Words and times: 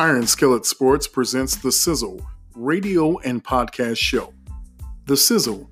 Iron 0.00 0.26
Skillet 0.26 0.64
Sports 0.64 1.06
presents 1.06 1.56
The 1.56 1.70
Sizzle 1.70 2.26
radio 2.54 3.18
and 3.18 3.44
podcast 3.44 3.98
show. 3.98 4.32
The 5.04 5.14
Sizzle 5.14 5.68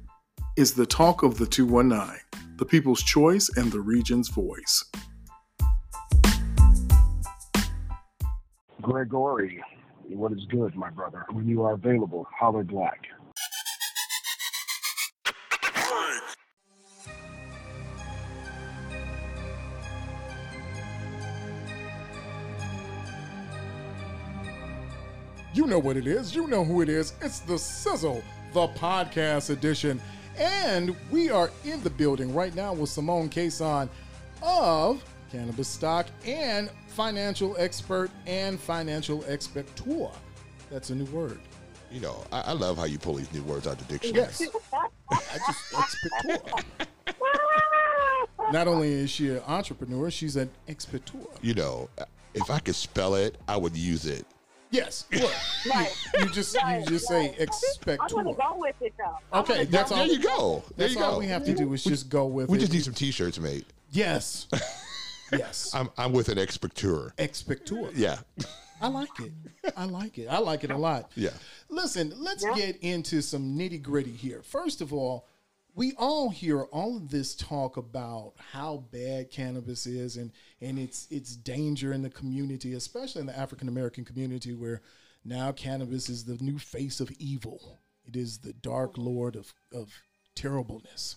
is 0.54 0.74
the 0.74 0.84
talk 0.84 1.22
of 1.22 1.38
the 1.38 1.46
219, 1.46 2.20
the 2.56 2.66
people's 2.66 3.02
choice 3.02 3.48
and 3.56 3.72
the 3.72 3.80
region's 3.80 4.28
voice. 4.28 4.84
Gregory, 8.82 9.62
what 10.10 10.32
is 10.32 10.44
good, 10.50 10.76
my 10.76 10.90
brother? 10.90 11.24
When 11.32 11.48
you 11.48 11.62
are 11.62 11.72
available, 11.72 12.26
holler 12.38 12.64
black. 12.64 13.06
Know 25.68 25.78
what 25.78 25.98
it 25.98 26.06
is. 26.06 26.34
You 26.34 26.46
know 26.46 26.64
who 26.64 26.80
it 26.80 26.88
is. 26.88 27.12
It's 27.20 27.40
the 27.40 27.58
Sizzle, 27.58 28.22
the 28.54 28.68
podcast 28.68 29.50
edition. 29.50 30.00
And 30.38 30.96
we 31.10 31.28
are 31.28 31.50
in 31.62 31.82
the 31.82 31.90
building 31.90 32.32
right 32.32 32.54
now 32.54 32.72
with 32.72 32.88
Cimone 32.88 33.30
Casson 33.30 33.90
of 34.40 35.04
Cannabis 35.30 35.68
Stock 35.68 36.06
and 36.24 36.70
financial 36.86 37.54
expert 37.58 38.10
and 38.26 38.58
financial 38.58 39.22
expector. 39.28 40.08
That's 40.70 40.88
a 40.88 40.94
new 40.94 41.04
word. 41.06 41.38
You 41.92 42.00
know, 42.00 42.24
I, 42.32 42.40
I 42.40 42.52
love 42.52 42.78
how 42.78 42.84
you 42.84 42.98
pull 42.98 43.16
these 43.16 43.30
new 43.34 43.42
words 43.42 43.66
out 43.66 43.78
of 43.78 43.86
the 43.86 43.92
dictionary. 43.92 44.24
Yes. 44.24 44.42
I 45.12 45.38
just 45.46 45.74
expector. 45.74 46.62
Not 48.52 48.68
only 48.68 48.90
is 48.90 49.10
she 49.10 49.28
an 49.28 49.42
entrepreneur, 49.46 50.10
she's 50.10 50.36
an 50.36 50.48
expector. 50.66 51.18
You 51.42 51.52
know, 51.52 51.90
if 52.32 52.50
I 52.50 52.58
could 52.58 52.74
spell 52.74 53.16
it, 53.16 53.36
I 53.46 53.58
would 53.58 53.76
use 53.76 54.06
it. 54.06 54.24
Yes. 54.70 55.06
Look, 55.12 55.32
Right. 55.74 55.90
you, 56.18 56.24
you 56.24 56.30
just 56.30 56.56
Right, 56.56 56.80
you 56.80 56.86
just 56.86 57.06
say 57.08 57.28
right. 57.30 57.40
expector. 57.40 58.02
I'm 58.02 58.08
gonna 58.24 58.34
go 58.34 58.56
with 58.58 58.74
it 58.82 58.92
though. 58.98 59.38
Okay, 59.40 59.64
that's 59.64 59.90
all. 59.90 59.98
There 59.98 60.06
you 60.06 60.22
go. 60.22 60.62
There 60.76 60.86
That's 60.88 60.94
you 60.94 61.02
all 61.04 61.12
go. 61.14 61.18
we 61.20 61.26
have 61.26 61.44
to 61.44 61.54
do 61.54 61.72
is 61.72 61.82
just 61.84 62.08
go 62.08 62.26
with 62.26 62.44
it. 62.48 62.50
We 62.50 62.58
it. 62.58 62.60
just 62.60 62.72
need 62.72 62.84
some 62.84 62.94
T-shirts 62.94 63.38
made. 63.38 63.64
yes, 63.90 64.46
yes. 65.32 65.70
I'm 65.74 65.88
I'm 65.96 66.12
with 66.12 66.28
an 66.28 66.38
expecteur. 66.38 67.12
Expector. 67.18 67.90
Yeah, 67.94 68.18
I 68.80 68.88
like 68.88 69.08
it. 69.20 69.32
I 69.76 69.84
like 69.86 70.18
it. 70.18 70.26
I 70.28 70.38
like 70.38 70.64
it 70.64 70.70
a 70.70 70.76
lot. 70.76 71.10
yeah. 71.14 71.30
Listen, 71.70 72.12
let's 72.16 72.44
Yeah. 72.44 72.54
get 72.54 72.76
into 72.82 73.20
some 73.22 73.56
nitty 73.56 73.82
gritty 73.82 74.12
here. 74.12 74.42
First 74.42 74.80
of 74.80 74.92
all, 74.92 75.26
we 75.78 75.92
all 75.96 76.28
hear 76.28 76.62
all 76.64 76.96
of 76.96 77.08
this 77.10 77.34
talk 77.36 77.76
about 77.76 78.32
how 78.52 78.84
bad 78.90 79.30
cannabis 79.30 79.86
is 79.86 80.16
and 80.16 80.32
and 80.60 80.78
its 80.78 81.06
its 81.10 81.36
danger 81.36 81.92
in 81.92 82.02
the 82.02 82.10
community, 82.10 82.74
especially 82.74 83.20
in 83.20 83.26
the 83.26 83.38
African 83.38 83.68
American 83.68 84.04
community, 84.04 84.52
where 84.52 84.82
now 85.24 85.52
cannabis 85.52 86.08
is 86.08 86.24
the 86.24 86.36
new 86.42 86.58
face 86.58 86.98
of 87.00 87.10
evil. 87.18 87.78
It 88.04 88.16
is 88.16 88.38
the 88.38 88.52
dark 88.54 88.98
lord 88.98 89.36
of 89.36 89.54
of 89.72 89.92
terribleness. 90.34 91.16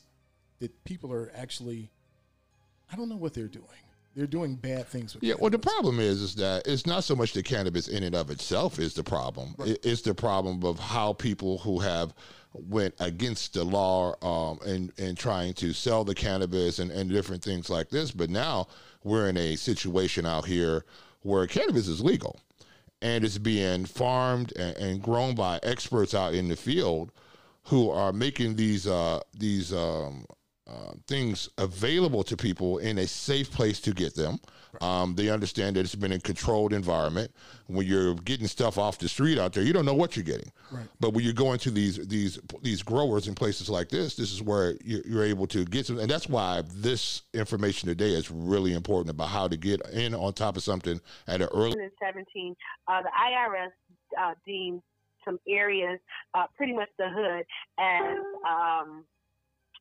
That 0.59 0.83
people 0.83 1.11
are 1.11 1.31
actually, 1.35 1.89
I 2.91 2.95
don't 2.95 3.09
know 3.09 3.15
what 3.17 3.33
they're 3.33 3.47
doing. 3.47 3.65
They're 4.15 4.27
doing 4.27 4.55
bad 4.55 4.87
things 4.87 5.15
with 5.15 5.23
Yeah, 5.23 5.35
well, 5.39 5.49
the 5.49 5.57
problem 5.57 5.99
is, 5.99 6.21
is 6.21 6.35
that 6.35 6.67
it's 6.67 6.85
not 6.85 7.03
so 7.03 7.15
much 7.15 7.33
the 7.33 7.41
cannabis 7.41 7.87
in 7.87 8.03
and 8.03 8.13
of 8.13 8.29
itself 8.29 8.77
is 8.77 8.93
the 8.93 9.03
problem. 9.03 9.55
It- 9.59 9.83
It's 9.83 10.01
the 10.01 10.13
problem 10.13 10.63
of 10.63 10.77
how 10.79 11.13
people 11.13 11.57
who 11.59 11.79
have 11.79 12.13
went 12.53 12.93
against 12.99 13.53
the 13.53 13.63
law 13.63 14.15
um, 14.21 14.59
and 14.65 14.91
and 14.97 15.17
trying 15.17 15.53
to 15.55 15.73
sell 15.73 16.03
the 16.03 16.15
cannabis 16.15 16.79
and, 16.79 16.91
and 16.91 17.09
different 17.09 17.43
things 17.43 17.69
like 17.69 17.89
this. 17.89 18.11
But 18.11 18.29
now 18.29 18.67
we're 19.03 19.29
in 19.29 19.37
a 19.37 19.55
situation 19.55 20.25
out 20.25 20.45
here 20.45 20.85
where 21.21 21.47
cannabis 21.47 21.87
is 21.87 22.01
legal 22.01 22.39
and 23.01 23.23
it's 23.23 23.37
being 23.37 23.85
farmed 23.85 24.53
and, 24.57 24.77
and 24.77 25.01
grown 25.01 25.35
by 25.35 25.59
experts 25.63 26.13
out 26.13 26.33
in 26.33 26.47
the 26.47 26.55
field 26.55 27.11
who 27.65 27.89
are 27.89 28.13
making 28.13 28.55
these 28.55 28.87
uh, 28.87 29.19
these 29.33 29.73
um, 29.73 30.25
uh, 30.71 30.93
things 31.07 31.49
available 31.57 32.23
to 32.23 32.37
people 32.37 32.77
in 32.77 32.97
a 32.99 33.07
safe 33.07 33.51
place 33.51 33.79
to 33.81 33.93
get 33.93 34.15
them. 34.15 34.39
Um, 34.79 35.15
they 35.15 35.29
understand 35.29 35.75
that 35.75 35.81
it's 35.81 35.95
been 35.95 36.13
a 36.13 36.19
controlled 36.19 36.71
environment. 36.71 37.31
When 37.67 37.85
you're 37.85 38.15
getting 38.15 38.47
stuff 38.47 38.77
off 38.77 38.97
the 38.99 39.09
street 39.09 39.37
out 39.37 39.51
there, 39.51 39.63
you 39.63 39.73
don't 39.73 39.85
know 39.85 39.93
what 39.93 40.15
you're 40.15 40.23
getting. 40.23 40.49
Right. 40.71 40.85
But 41.01 41.13
when 41.13 41.25
you 41.25 41.33
go 41.33 41.51
into 41.51 41.71
these 41.71 42.07
these 42.07 42.39
these 42.61 42.81
growers 42.81 43.27
in 43.27 43.35
places 43.35 43.69
like 43.69 43.89
this, 43.89 44.15
this 44.15 44.31
is 44.31 44.41
where 44.41 44.77
you're, 44.81 45.01
you're 45.05 45.23
able 45.25 45.45
to 45.47 45.65
get 45.65 45.87
some, 45.87 45.99
and 45.99 46.09
that's 46.09 46.29
why 46.29 46.63
this 46.73 47.23
information 47.33 47.89
today 47.89 48.11
is 48.11 48.31
really 48.31 48.73
important 48.73 49.09
about 49.09 49.27
how 49.27 49.49
to 49.49 49.57
get 49.57 49.81
in 49.89 50.15
on 50.15 50.31
top 50.31 50.55
of 50.55 50.63
something 50.63 51.01
at 51.27 51.41
an 51.41 51.49
early. 51.53 51.73
2017, 51.73 52.55
uh, 52.87 53.01
the 53.01 53.09
IRS 53.09 53.71
uh, 54.17 54.35
deemed 54.45 54.81
some 55.25 55.37
areas, 55.47 55.99
uh, 56.33 56.45
pretty 56.55 56.73
much 56.73 56.89
the 56.97 57.09
hood, 57.09 57.45
as 57.77 58.17
um, 58.49 59.03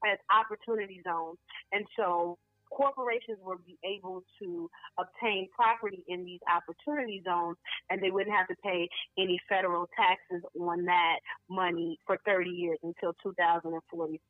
as 0.06 0.18
opportunity 0.30 1.00
zones, 1.04 1.38
and 1.72 1.84
so 1.96 2.38
corporations 2.70 3.38
would 3.42 3.64
be 3.66 3.76
able 3.84 4.22
to 4.40 4.70
obtain 4.98 5.48
property 5.54 6.04
in 6.08 6.24
these 6.24 6.40
opportunity 6.48 7.22
zones, 7.24 7.56
and 7.90 8.02
they 8.02 8.10
wouldn't 8.10 8.34
have 8.34 8.48
to 8.48 8.54
pay 8.62 8.88
any 9.18 9.38
federal 9.48 9.88
taxes 9.96 10.42
on 10.58 10.84
that 10.84 11.18
money 11.50 11.98
for 12.06 12.16
30 12.24 12.50
years 12.50 12.78
until 12.82 13.12
2047. 13.22 14.20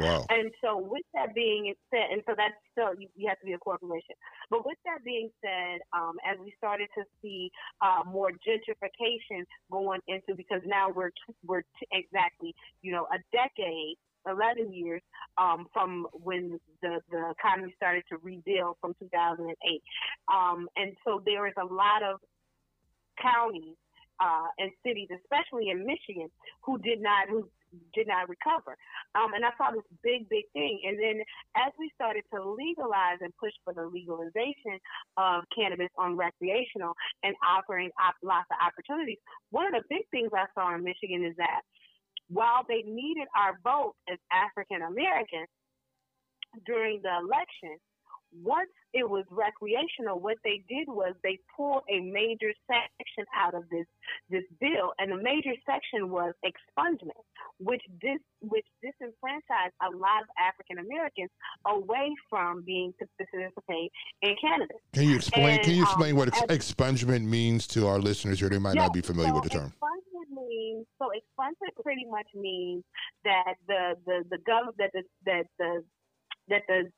Wow. 0.00 0.26
And 0.30 0.50
so, 0.62 0.78
with 0.78 1.04
that 1.14 1.34
being 1.34 1.74
said, 1.90 2.12
and 2.12 2.22
so 2.26 2.34
that's 2.36 2.54
still 2.72 2.94
you, 2.98 3.08
you 3.16 3.28
have 3.28 3.38
to 3.40 3.46
be 3.46 3.52
a 3.52 3.58
corporation. 3.58 4.14
But 4.50 4.64
with 4.64 4.78
that 4.84 5.04
being 5.04 5.30
said, 5.42 5.80
um, 5.92 6.14
as 6.24 6.38
we 6.38 6.54
started 6.56 6.88
to 6.96 7.04
see 7.20 7.50
uh, 7.82 8.08
more 8.08 8.30
gentrification 8.30 9.44
going 9.70 10.00
into, 10.08 10.34
because 10.36 10.62
now 10.64 10.88
we're 10.94 11.10
we're 11.44 11.62
t- 11.62 11.90
exactly 11.92 12.54
you 12.82 12.92
know 12.92 13.06
a 13.12 13.18
decade. 13.32 13.96
11 14.26 14.72
years 14.72 15.02
um, 15.38 15.66
from 15.72 16.06
when 16.12 16.58
the, 16.82 17.00
the 17.10 17.30
economy 17.30 17.72
started 17.76 18.04
to 18.10 18.18
rebuild 18.22 18.76
from 18.80 18.94
2008. 19.00 19.82
Um, 20.32 20.68
and 20.76 20.96
so 21.04 21.22
there 21.24 21.46
is 21.46 21.54
a 21.60 21.64
lot 21.64 22.02
of 22.02 22.20
counties 23.20 23.76
uh, 24.20 24.48
and 24.58 24.70
cities, 24.84 25.08
especially 25.08 25.70
in 25.70 25.86
Michigan, 25.86 26.28
who 26.62 26.78
did 26.78 27.00
not 27.00 27.28
who 27.28 27.48
did 27.94 28.06
not 28.06 28.28
recover. 28.28 28.76
Um, 29.14 29.32
and 29.32 29.44
I 29.46 29.54
saw 29.56 29.70
this 29.70 29.86
big, 30.02 30.28
big 30.28 30.44
thing. 30.52 30.82
And 30.84 30.98
then 30.98 31.22
as 31.54 31.72
we 31.78 31.90
started 31.94 32.24
to 32.34 32.42
legalize 32.42 33.22
and 33.22 33.32
push 33.38 33.54
for 33.62 33.72
the 33.72 33.86
legalization 33.86 34.82
of 35.16 35.44
cannabis 35.54 35.90
on 35.96 36.16
recreational 36.18 36.94
and 37.22 37.34
offering 37.46 37.90
op- 38.02 38.18
lots 38.22 38.50
of 38.50 38.58
opportunities, 38.58 39.18
one 39.50 39.70
of 39.70 39.72
the 39.72 39.86
big 39.88 40.02
things 40.10 40.30
I 40.34 40.50
saw 40.54 40.74
in 40.74 40.82
Michigan 40.82 41.24
is 41.24 41.36
that 41.38 41.62
while 42.30 42.62
they 42.68 42.82
needed 42.86 43.26
our 43.36 43.58
vote 43.62 43.94
as 44.10 44.18
African 44.32 44.82
Americans 44.82 45.48
during 46.66 47.02
the 47.02 47.10
election, 47.18 47.76
once 48.32 48.70
it 48.92 49.08
was 49.08 49.24
recreational, 49.30 50.18
what 50.18 50.36
they 50.44 50.62
did 50.68 50.86
was 50.86 51.14
they 51.22 51.38
pulled 51.56 51.82
a 51.90 52.00
major 52.00 52.52
section 52.66 53.24
out 53.34 53.54
of 53.54 53.64
this 53.70 53.86
this 54.30 54.44
bill, 54.60 54.94
and 54.98 55.10
the 55.10 55.16
major 55.16 55.54
section 55.66 56.10
was 56.10 56.34
expungement, 56.44 57.18
which 57.58 57.82
dis 58.00 58.18
which 58.40 58.66
disenfranchised 58.82 59.74
a 59.82 59.90
lot 59.96 60.22
of 60.22 60.28
African 60.38 60.78
Americans 60.78 61.30
away 61.66 62.14
from 62.28 62.62
being 62.62 62.92
to 63.00 63.06
participate 63.18 63.90
in 64.22 64.34
cannabis. 64.40 64.78
Can 64.92 65.08
you 65.08 65.16
explain? 65.16 65.58
And, 65.58 65.62
can 65.62 65.74
you 65.74 65.82
um, 65.82 65.88
explain 65.88 66.16
what 66.16 66.28
ex- 66.28 66.72
expungement 66.72 67.24
means 67.24 67.66
to 67.68 67.86
our 67.86 67.98
listeners 67.98 68.40
here? 68.40 68.48
They 68.48 68.58
might 68.58 68.76
not 68.76 68.92
be 68.92 69.00
familiar 69.00 69.30
so 69.30 69.34
with 69.34 69.44
the 69.44 69.50
term. 69.50 69.72
Expungement 69.82 70.09
means 70.30 70.86
so 70.98 71.10
expungement 71.10 71.74
pretty 71.82 72.04
much 72.08 72.26
means 72.34 72.84
that 73.24 73.54
the 73.66 73.94
the 74.06 74.24
the 74.30 74.38
government 74.46 74.76
that 74.78 74.90
the 74.94 75.02
that 75.26 75.46
the 75.58 75.84
that 76.48 76.62
the 76.68 76.90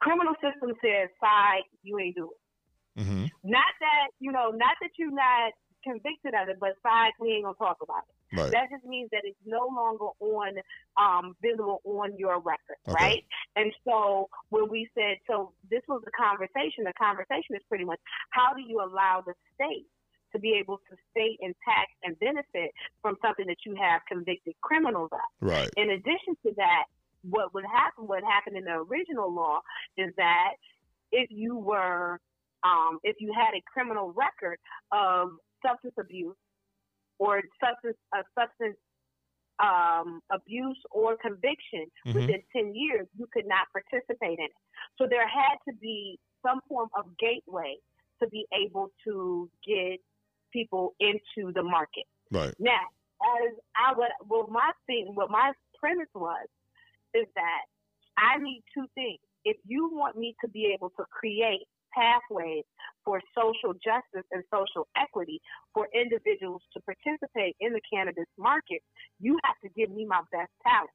criminal 0.00 0.34
system 0.40 0.72
says, 0.82 1.08
"Side, 1.20 1.66
you 1.82 1.98
ain't 1.98 2.16
do 2.16 2.30
it." 2.30 3.02
hmm 3.02 3.24
Not 3.44 3.72
that 3.80 4.08
you 4.20 4.32
know, 4.32 4.50
not 4.50 4.76
that 4.80 4.90
you're 4.98 5.10
not 5.10 5.52
convicted 5.84 6.34
of 6.34 6.48
it, 6.48 6.58
but 6.60 6.74
side, 6.82 7.12
we 7.20 7.32
ain't 7.32 7.44
gonna 7.44 7.56
talk 7.56 7.78
about 7.82 8.02
it. 8.08 8.14
Right. 8.36 8.52
That 8.52 8.68
just 8.70 8.84
means 8.84 9.08
that 9.12 9.22
it's 9.24 9.38
no 9.46 9.68
longer 9.72 10.12
on 10.20 10.52
um, 11.00 11.34
visible 11.40 11.80
on 11.84 12.16
your 12.18 12.40
record, 12.40 12.76
Okay. 12.86 12.92
right? 12.92 13.24
And 13.56 13.72
so 13.86 14.28
when 14.50 14.68
we 14.68 14.90
said, 14.94 15.16
so 15.26 15.52
this 15.70 15.80
was 15.88 16.02
the 16.04 16.10
conversation. 16.12 16.84
The 16.84 16.92
conversation 17.00 17.56
is 17.56 17.62
pretty 17.68 17.84
much 17.84 17.98
how 18.30 18.52
do 18.54 18.60
you 18.60 18.80
allow 18.82 19.22
the 19.24 19.32
state 19.54 19.86
to 20.32 20.38
be 20.38 20.54
able 20.54 20.78
to 20.90 20.96
stay 21.10 21.36
intact 21.40 21.92
and 22.02 22.18
benefit 22.18 22.70
from 23.02 23.16
something 23.22 23.46
that 23.46 23.58
you 23.64 23.74
have 23.76 24.02
convicted 24.08 24.54
criminals 24.60 25.10
of? 25.12 25.18
Right. 25.40 25.70
In 25.76 25.90
addition 25.90 26.36
to 26.46 26.52
that, 26.56 26.84
what 27.22 27.52
would 27.54 27.64
happen, 27.64 28.06
what 28.06 28.22
happened 28.22 28.56
in 28.56 28.64
the 28.64 28.84
original 28.88 29.32
law 29.32 29.60
is 29.96 30.12
that 30.16 30.52
if 31.10 31.30
you 31.30 31.56
were, 31.56 32.20
um, 32.62 32.98
if 33.02 33.16
you 33.20 33.32
had 33.32 33.54
a 33.54 33.62
criminal 33.72 34.12
record 34.12 34.58
of 34.92 35.30
substance 35.64 35.94
abuse 35.98 36.36
or 37.18 37.42
substance, 37.60 37.96
uh, 38.16 38.22
substance 38.38 38.76
um, 39.58 40.20
abuse 40.30 40.78
or 40.92 41.16
conviction 41.16 41.90
Mhm. 42.06 42.14
within 42.14 42.42
10 42.52 42.74
years, 42.76 43.08
you 43.18 43.26
could 43.32 43.46
not 43.46 43.66
participate 43.72 44.38
in 44.38 44.44
it. 44.44 44.52
So 44.96 45.08
there 45.08 45.26
had 45.26 45.56
to 45.68 45.72
be 45.74 46.18
some 46.42 46.60
form 46.68 46.88
of 46.94 47.16
gateway 47.18 47.76
to 48.20 48.28
be 48.28 48.46
able 48.52 48.92
to 49.04 49.50
get 49.64 50.00
people 50.52 50.94
into 51.00 51.52
the 51.52 51.62
market. 51.62 52.04
Right. 52.30 52.54
Now, 52.58 52.80
as 53.44 53.54
I 53.76 53.96
would, 53.96 54.08
well, 54.28 54.48
my 54.50 54.70
thing, 54.86 55.12
what 55.14 55.30
my 55.30 55.52
premise 55.78 56.12
was, 56.14 56.46
is 57.14 57.26
that 57.34 57.62
I 58.16 58.38
need 58.42 58.62
two 58.74 58.86
things. 58.94 59.18
If 59.44 59.56
you 59.64 59.90
want 59.92 60.16
me 60.16 60.34
to 60.44 60.48
be 60.48 60.72
able 60.74 60.90
to 60.90 61.04
create 61.10 61.66
pathways 61.94 62.64
for 63.04 63.20
social 63.34 63.72
justice 63.74 64.26
and 64.30 64.42
social 64.52 64.86
equity 64.96 65.40
for 65.72 65.88
individuals 65.94 66.62
to 66.74 66.80
participate 66.80 67.56
in 67.60 67.72
the 67.72 67.80
cannabis 67.92 68.28
market, 68.36 68.82
you 69.20 69.38
have 69.44 69.56
to 69.64 69.68
give 69.74 69.90
me 69.90 70.04
my 70.04 70.20
best 70.30 70.50
talent. 70.62 70.90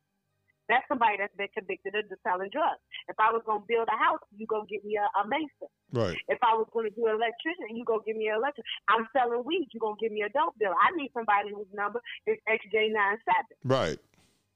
That's 0.69 0.87
somebody 0.87 1.19
that's 1.19 1.35
been 1.35 1.51
convicted 1.51 1.95
of 1.95 2.05
selling 2.23 2.49
drugs. 2.51 2.79
If 3.09 3.19
I 3.19 3.31
was 3.31 3.43
going 3.45 3.61
to 3.61 3.67
build 3.67 3.87
a 3.91 3.97
house, 3.99 4.23
you 4.31 4.47
go 4.47 4.63
give 4.69 4.83
me 4.83 4.95
a, 4.95 5.07
a 5.19 5.27
mason. 5.27 5.69
Right. 5.91 6.17
If 6.31 6.39
I 6.41 6.55
was 6.55 6.67
going 6.71 6.87
to 6.89 6.95
do 6.95 7.07
an 7.07 7.19
electrician, 7.19 7.75
you 7.75 7.83
go 7.83 7.99
give 8.05 8.15
me 8.15 8.27
an 8.31 8.39
electrician. 8.39 8.67
I'm 8.87 9.05
selling 9.11 9.43
weed, 9.45 9.67
you 9.73 9.79
going 9.79 9.99
to 9.99 10.03
give 10.03 10.11
me 10.15 10.23
a 10.23 10.31
dope 10.31 10.55
dealer. 10.59 10.75
I 10.79 10.95
need 10.95 11.11
somebody 11.11 11.51
whose 11.51 11.69
number 11.75 11.99
is 12.27 12.39
XJ97 12.47 13.19
Right. 13.67 13.99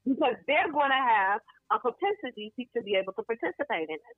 because 0.07 0.36
they're 0.48 0.71
going 0.71 0.92
to 0.95 1.04
have 1.04 1.42
a 1.71 1.80
propensity 1.80 2.54
to 2.56 2.81
be 2.81 2.95
able 2.95 3.12
to 3.13 3.24
participate 3.24 3.92
in 3.92 4.00
it. 4.00 4.18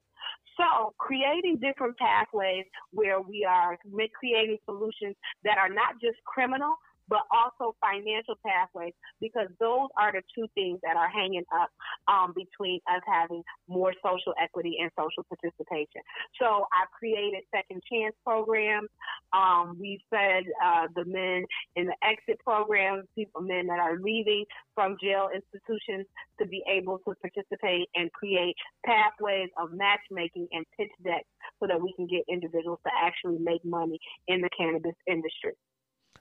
So, 0.57 0.93
creating 0.99 1.57
different 1.57 1.97
pathways 1.97 2.65
where 2.91 3.21
we 3.21 3.47
are 3.47 3.77
creating 4.19 4.57
solutions 4.65 5.15
that 5.43 5.57
are 5.57 5.69
not 5.69 5.97
just 6.01 6.17
criminal, 6.25 6.75
but 7.09 7.25
also 7.33 7.75
financial 7.81 8.35
pathways, 8.45 8.93
because 9.19 9.47
those 9.59 9.89
are 9.97 10.13
the 10.13 10.21
two 10.33 10.47
things 10.53 10.79
that 10.83 10.95
are 10.95 11.09
hanging 11.09 11.43
up 11.53 11.69
um, 12.07 12.33
between 12.35 12.79
us 12.87 13.01
having 13.05 13.43
more 13.67 13.93
social 14.05 14.33
equity 14.41 14.77
and 14.79 14.91
social 14.97 15.25
participation. 15.25 16.01
So 16.39 16.65
I've 16.71 16.91
created 16.97 17.41
second 17.53 17.81
chance 17.91 18.15
programs. 18.23 18.89
Um, 19.33 19.77
we've 19.79 20.01
fed 20.09 20.43
uh, 20.63 20.87
the 20.95 21.05
men 21.05 21.45
in 21.75 21.85
the 21.85 21.95
exit 22.03 22.39
programs, 22.43 23.05
people, 23.15 23.41
men 23.41 23.67
that 23.67 23.79
are 23.79 23.97
leaving 23.99 24.45
from 24.75 24.95
jail 25.01 25.29
institutions 25.33 26.05
to 26.39 26.47
be 26.47 26.63
able 26.69 26.99
to 26.99 27.13
participate 27.21 27.89
and 27.95 28.11
create 28.13 28.55
pathways 28.85 29.49
of 29.57 29.69
matchmaking 29.73 30.47
and 30.51 30.65
pitch 30.77 30.91
decks 31.03 31.27
so 31.59 31.67
that 31.67 31.81
we 31.81 31.93
can 31.95 32.07
get 32.07 32.23
individuals 32.29 32.79
to 32.85 32.91
actually 33.01 33.37
make 33.39 33.63
money 33.65 33.99
in 34.27 34.41
the 34.41 34.49
cannabis 34.57 34.95
industry 35.07 35.53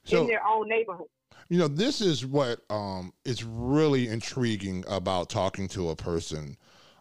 So 0.08 0.22
in 0.22 0.26
their 0.26 0.46
own 0.46 0.68
neighborhood. 0.68 1.06
You 1.48 1.58
know, 1.58 1.68
this 1.68 2.00
is 2.00 2.26
what 2.26 2.60
um, 2.68 3.12
is 3.24 3.42
really 3.44 4.08
intriguing 4.08 4.84
about 4.88 5.30
talking 5.30 5.68
to 5.68 5.90
a 5.90 5.96
person 5.96 6.56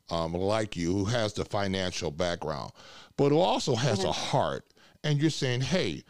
um, 0.09 0.33
like 0.33 0.77
you 0.77 0.93
who 0.93 1.05
has 1.05 1.33
the 1.33 1.43
financial 1.43 2.11
background, 2.11 2.71
but 3.17 3.29
who 3.29 3.39
also 3.39 3.75
has 3.75 4.03
a 4.03 4.11
heart. 4.11 4.65
And 5.03 5.21
you're 5.21 5.29
saying, 5.29 5.61
hey, 5.61 6.03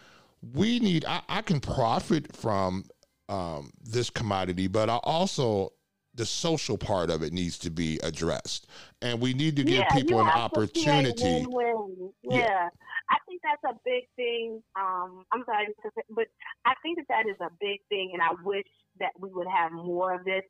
we 0.54 0.80
need, 0.80 1.04
I, 1.06 1.22
I 1.28 1.42
can 1.42 1.60
profit 1.60 2.36
from 2.36 2.86
um, 3.28 3.72
this 3.84 4.10
commodity, 4.10 4.68
but 4.68 4.90
I 4.90 4.98
also, 4.98 5.74
the 6.18 6.26
social 6.26 6.78
part 6.78 7.10
of 7.10 7.24
it 7.24 7.32
needs 7.32 7.58
to 7.60 7.70
be 7.70 8.00
addressed. 8.04 8.68
And 9.02 9.22
we 9.22 9.34
need 9.34 9.56
to 9.58 9.64
give 9.64 9.86
yeah, 9.86 9.94
people 9.94 10.20
an 10.20 10.26
have 10.26 10.52
to 10.52 10.68
create 10.68 10.78
opportunity. 10.78 11.46
win-win. 11.48 12.12
Yeah. 12.24 12.38
Yeah. 12.38 12.70
I 13.10 13.18
think 13.28 13.42
that's 13.42 13.74
a 13.74 13.80
big 13.86 14.04
thing. 14.18 14.62
Um, 14.76 15.24
I'm 15.32 15.44
sorry, 15.46 15.68
but 16.10 16.26
I 16.66 16.74
think 16.84 16.98
that 16.98 17.06
that 17.08 17.30
is 17.30 17.38
a 17.40 17.50
big 17.62 17.80
thing, 17.88 18.12
and 18.14 18.22
I 18.22 18.36
wish 18.44 18.66
that 19.00 19.12
we 19.18 19.30
would 19.32 19.48
have 19.48 19.72
more 19.72 20.14
of 20.14 20.26
this. 20.26 20.44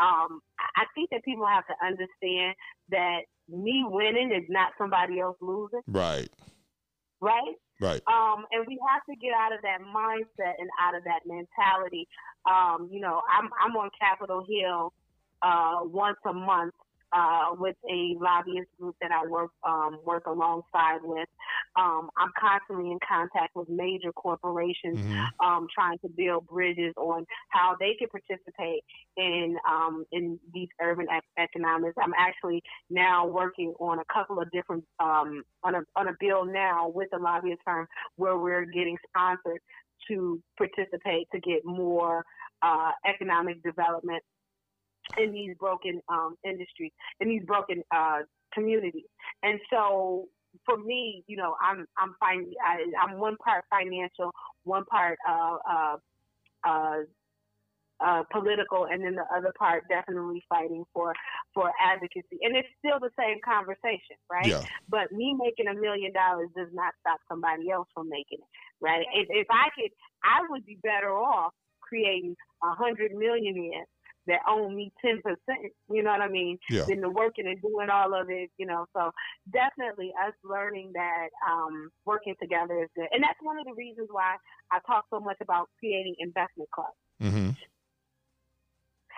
Um, 0.00 0.40
I 0.58 0.82
I 0.82 0.84
think 0.94 1.10
that 1.10 1.22
people 1.24 1.46
have 1.46 1.66
to 1.66 1.74
understand 1.84 2.54
that 2.90 3.20
me 3.48 3.84
winning 3.86 4.32
is 4.32 4.44
not 4.48 4.72
somebody 4.78 5.20
else 5.20 5.36
losing, 5.40 5.80
Right, 5.86 6.28
right? 7.20 7.54
right. 7.80 8.00
Um, 8.06 8.46
and 8.52 8.64
we 8.66 8.78
have 8.88 9.02
to 9.10 9.16
get 9.20 9.32
out 9.34 9.52
of 9.52 9.60
that 9.62 9.80
mindset 9.82 10.54
and 10.58 10.68
out 10.80 10.94
of 10.96 11.04
that 11.04 11.20
mentality. 11.26 12.06
Um, 12.48 12.88
you 12.90 13.00
know, 13.00 13.20
I'm 13.28 13.50
I'm 13.62 13.76
on 13.76 13.90
Capitol 14.00 14.46
Hill 14.48 14.92
uh, 15.42 15.80
once 15.84 16.18
a 16.26 16.32
month 16.32 16.74
uh, 17.12 17.54
with 17.58 17.76
a 17.90 18.14
lobbyist 18.20 18.68
group 18.78 18.96
that 19.00 19.10
I 19.10 19.26
work 19.26 19.50
um, 19.66 20.00
work 20.04 20.26
alongside 20.26 20.98
with. 21.02 21.28
Um, 21.76 22.10
I'm 22.16 22.30
constantly 22.38 22.90
in 22.90 22.98
contact 23.06 23.54
with 23.54 23.68
major 23.68 24.12
corporations, 24.12 24.98
Mhm. 24.98 25.28
um, 25.40 25.68
trying 25.74 25.98
to 26.00 26.08
build 26.08 26.46
bridges 26.46 26.94
on 26.96 27.26
how 27.50 27.76
they 27.78 27.94
can 27.94 28.08
participate 28.08 28.84
in 29.16 29.56
um, 29.66 30.04
in 30.12 30.38
these 30.52 30.68
urban 30.80 31.06
ec- 31.10 31.24
economics. 31.38 31.96
I'm 31.98 32.14
actually 32.14 32.62
now 32.90 33.26
working 33.26 33.74
on 33.78 33.98
a 33.98 34.04
couple 34.12 34.40
of 34.40 34.50
different 34.50 34.84
um, 35.00 35.44
on 35.62 35.74
a 35.76 35.82
on 35.96 36.08
a 36.08 36.16
bill 36.20 36.44
now 36.44 36.88
with 36.88 37.08
a 37.14 37.18
lobbyist 37.18 37.62
firm 37.64 37.86
where 38.16 38.36
we're 38.36 38.64
getting 38.66 38.98
sponsored 39.08 39.60
to 40.08 40.42
participate 40.56 41.28
to 41.32 41.40
get 41.40 41.64
more 41.64 42.24
uh, 42.62 42.92
economic 43.06 43.62
development 43.62 44.22
in 45.16 45.32
these 45.32 45.54
broken 45.58 46.00
um, 46.08 46.36
industries, 46.44 46.92
in 47.20 47.28
these 47.28 47.42
broken 47.46 47.82
uh, 47.94 48.20
communities. 48.52 49.06
And 49.42 49.60
so 49.70 50.28
for 50.64 50.76
me, 50.76 51.24
you 51.26 51.36
know, 51.36 51.54
I'm 51.62 51.86
I'm 51.98 52.14
fin- 52.20 52.54
I, 52.64 52.84
I'm 53.02 53.18
one 53.18 53.36
part 53.44 53.64
financial, 53.70 54.30
one 54.64 54.84
part 54.86 55.18
uh, 55.28 55.56
uh, 55.70 55.96
uh, 56.66 56.98
uh, 58.00 58.22
political, 58.30 58.86
and 58.86 59.02
then 59.02 59.14
the 59.14 59.24
other 59.36 59.52
part 59.58 59.84
definitely 59.88 60.42
fighting 60.48 60.84
for 60.92 61.12
for 61.54 61.70
advocacy. 61.82 62.38
And 62.42 62.56
it's 62.56 62.68
still 62.78 63.00
the 63.00 63.10
same 63.18 63.38
conversation, 63.44 64.16
right? 64.30 64.48
Yeah. 64.48 64.62
But 64.88 65.12
me 65.12 65.34
making 65.38 65.68
a 65.68 65.74
million 65.74 66.12
dollars 66.12 66.48
does 66.56 66.68
not 66.72 66.94
stop 67.00 67.18
somebody 67.28 67.70
else 67.70 67.88
from 67.94 68.08
making 68.08 68.38
it, 68.38 68.50
right? 68.80 69.06
If, 69.14 69.28
if 69.30 69.46
I 69.50 69.68
could, 69.74 69.90
I 70.22 70.40
would 70.48 70.64
be 70.64 70.78
better 70.82 71.10
off 71.10 71.52
creating 71.80 72.36
a 72.62 72.74
hundred 72.74 73.12
millionaires 73.14 73.88
that 74.28 74.40
own 74.48 74.76
me 74.76 74.92
ten 75.04 75.20
percent. 75.22 75.72
You 75.90 76.02
know 76.02 76.10
what 76.10 76.22
I 76.22 76.28
mean? 76.28 76.58
Yeah. 76.70 76.84
Than 76.88 77.00
the 77.00 77.10
working 77.10 77.46
and 77.46 77.60
doing 77.60 77.90
all 77.90 78.14
of 78.14 78.30
it. 78.30 78.50
You 78.58 78.66
know, 78.66 78.86
so 78.94 79.10
definitely 79.52 80.12
us 80.26 80.34
learning 80.44 80.92
that 80.94 81.28
um, 81.50 81.90
working 82.06 82.34
together 82.40 82.82
is 82.82 82.88
good, 82.94 83.08
and 83.12 83.22
that's 83.22 83.38
one 83.42 83.58
of 83.58 83.64
the 83.64 83.74
reasons 83.74 84.08
why 84.10 84.36
I 84.70 84.78
talk 84.86 85.04
so 85.10 85.20
much 85.20 85.38
about 85.40 85.68
creating 85.78 86.14
investment 86.20 86.70
clubs. 86.70 86.96
hmm 87.20 87.50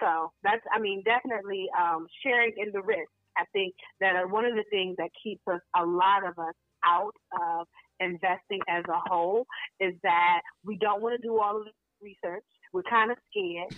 So 0.00 0.32
that's, 0.42 0.62
I 0.74 0.80
mean, 0.80 1.02
definitely 1.04 1.68
um, 1.78 2.06
sharing 2.22 2.54
in 2.56 2.72
the 2.72 2.80
risk. 2.80 3.10
I 3.36 3.44
think 3.52 3.74
that 4.00 4.16
uh, 4.16 4.26
one 4.28 4.44
of 4.44 4.54
the 4.54 4.64
things 4.70 4.96
that 4.96 5.10
keeps 5.22 5.42
us, 5.46 5.60
a 5.76 5.84
lot 5.84 6.26
of 6.26 6.38
us, 6.38 6.54
out 6.84 7.14
of 7.38 7.66
investing 8.00 8.60
as 8.68 8.84
a 8.88 8.98
whole 9.08 9.44
is 9.78 9.94
that 10.02 10.40
we 10.64 10.76
don't 10.78 11.02
want 11.02 11.20
to 11.20 11.26
do 11.26 11.38
all 11.38 11.58
of 11.58 11.64
the 11.66 11.72
research. 12.00 12.44
We're 12.72 12.88
kind 12.88 13.10
of 13.10 13.18
scared, 13.30 13.74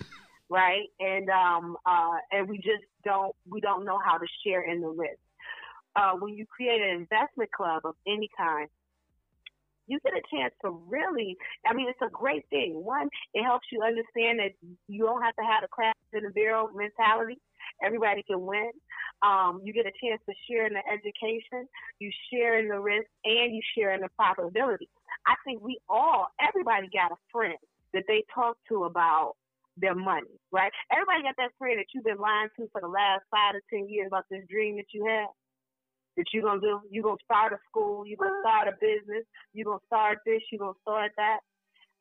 right? 0.53 0.89
And 1.01 1.29
um, 1.31 1.77
uh, 1.87 2.19
and 2.31 2.49
we 2.49 2.59
just 2.59 2.85
don't 3.05 3.35
we 3.49 3.61
don't 3.61 3.85
know 3.85 3.99
how 4.05 4.19
to 4.19 4.27
share 4.45 4.71
in 4.71 4.83
the 4.83 4.89
risk. 4.89 5.19
Uh, 5.97 6.13
when 6.21 6.35
you 6.35 6.45
create 6.47 6.81
an 6.81 6.91
investment 6.91 7.51
club 7.53 7.83
of 7.85 7.95
any 8.07 8.29
kind, 8.37 8.69
you 9.87 9.99
get 10.05 10.13
a 10.15 10.23
chance 10.35 10.55
to 10.65 10.71
really, 10.89 11.37
I 11.67 11.75
mean, 11.75 11.89
it's 11.89 12.01
a 12.01 12.11
great 12.11 12.49
thing. 12.49 12.73
One, 12.85 13.09
it 13.35 13.43
helps 13.45 13.67
you 13.73 13.83
understand 13.83 14.39
that 14.39 14.53
you 14.89 15.05
don't 15.05 15.23
have 15.23 15.37
to 15.37 15.43
have 15.43 15.65
a 15.65 15.69
crash 15.69 15.95
in 16.13 16.23
the 16.25 16.31
barrel 16.31 16.71
mentality. 16.75 17.39
Everybody 17.85 18.23
can 18.23 18.41
win. 18.41 18.71
Um, 19.23 19.61
you 19.65 19.73
get 19.73 19.87
a 19.87 19.93
chance 20.03 20.21
to 20.29 20.35
share 20.49 20.67
in 20.67 20.73
the 20.73 20.83
education, 20.89 21.69
you 21.99 22.11
share 22.33 22.59
in 22.59 22.69
the 22.69 22.79
risk, 22.79 23.07
and 23.25 23.55
you 23.55 23.61
share 23.77 23.93
in 23.95 24.01
the 24.01 24.09
profitability. 24.19 24.89
I 25.27 25.35
think 25.45 25.63
we 25.63 25.79
all, 25.89 26.29
everybody 26.41 26.89
got 26.93 27.13
a 27.13 27.21
friend 27.31 27.59
that 27.93 28.05
they 28.09 28.25
talk 28.35 28.57
to 28.69 28.85
about 28.85 29.35
their 29.77 29.95
money, 29.95 30.35
right? 30.53 30.73
Everybody 30.93 31.23
got 31.23 31.37
that 31.39 31.53
friend 31.59 31.79
that 31.79 31.87
you've 31.95 32.05
been 32.05 32.19
lying 32.19 32.49
to 32.59 32.69
for 32.73 32.81
the 32.81 32.89
last 32.89 33.23
five 33.31 33.55
to 33.55 33.61
ten 33.71 33.89
years 33.89 34.09
about 34.09 34.25
this 34.31 34.45
dream 34.49 34.77
that 34.77 34.93
you 34.93 35.07
have. 35.07 35.29
that 36.17 36.27
you're 36.33 36.43
gonna 36.45 36.61
do. 36.61 36.81
You're 36.91 37.05
gonna 37.05 37.17
start 37.25 37.53
a 37.53 37.59
school. 37.69 38.07
You're 38.07 38.19
gonna 38.19 38.41
start 38.43 38.69
a 38.69 38.73
business. 38.81 39.25
You're 39.55 39.65
gonna 39.67 39.87
start 39.87 40.19
this. 40.27 40.43
You're 40.51 40.61
gonna 40.61 40.83
start 40.83 41.13
that. 41.17 41.41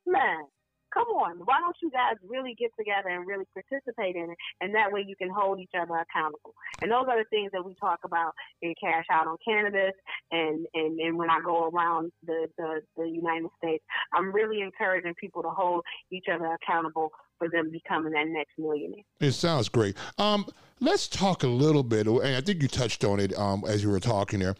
Man, 0.06 0.44
come 0.92 1.08
on. 1.08 1.38
Why 1.44 1.60
don't 1.60 1.76
you 1.80 1.90
guys 1.90 2.16
really 2.28 2.54
get 2.58 2.70
together 2.78 3.08
and 3.08 3.26
really 3.26 3.46
participate 3.54 4.16
in 4.16 4.30
it? 4.32 4.38
And 4.60 4.74
that 4.74 4.92
way 4.92 5.04
you 5.06 5.16
can 5.16 5.30
hold 5.30 5.60
each 5.60 5.72
other 5.80 5.94
accountable. 5.96 6.52
And 6.82 6.90
those 6.90 7.06
are 7.08 7.16
the 7.18 7.28
things 7.30 7.50
that 7.52 7.64
we 7.64 7.74
talk 7.80 8.00
about 8.04 8.32
in 8.60 8.74
Cash 8.82 9.06
Out 9.10 9.26
on 9.28 9.36
Cannabis. 9.46 9.94
And 10.30 10.66
and, 10.74 11.00
and 11.00 11.16
when 11.16 11.30
I 11.30 11.40
go 11.44 11.70
around 11.70 12.12
the, 12.26 12.48
the 12.58 12.82
the 12.96 13.08
United 13.08 13.48
States, 13.58 13.84
I'm 14.12 14.32
really 14.32 14.60
encouraging 14.60 15.14
people 15.18 15.42
to 15.42 15.50
hold 15.50 15.84
each 16.10 16.26
other 16.32 16.54
accountable 16.60 17.10
for 17.42 17.48
them 17.48 17.70
becoming 17.70 18.12
that 18.12 18.28
next 18.28 18.52
millionaire. 18.56 19.02
It 19.20 19.32
sounds 19.32 19.68
great. 19.68 19.96
Um, 20.18 20.46
let's 20.80 21.08
talk 21.08 21.42
a 21.42 21.48
little 21.48 21.82
bit, 21.82 22.06
and 22.06 22.36
I 22.36 22.40
think 22.40 22.62
you 22.62 22.68
touched 22.68 23.04
on 23.04 23.18
it 23.18 23.36
um, 23.36 23.64
as 23.66 23.82
you 23.82 23.90
were 23.90 23.98
talking 24.00 24.38
there. 24.38 24.54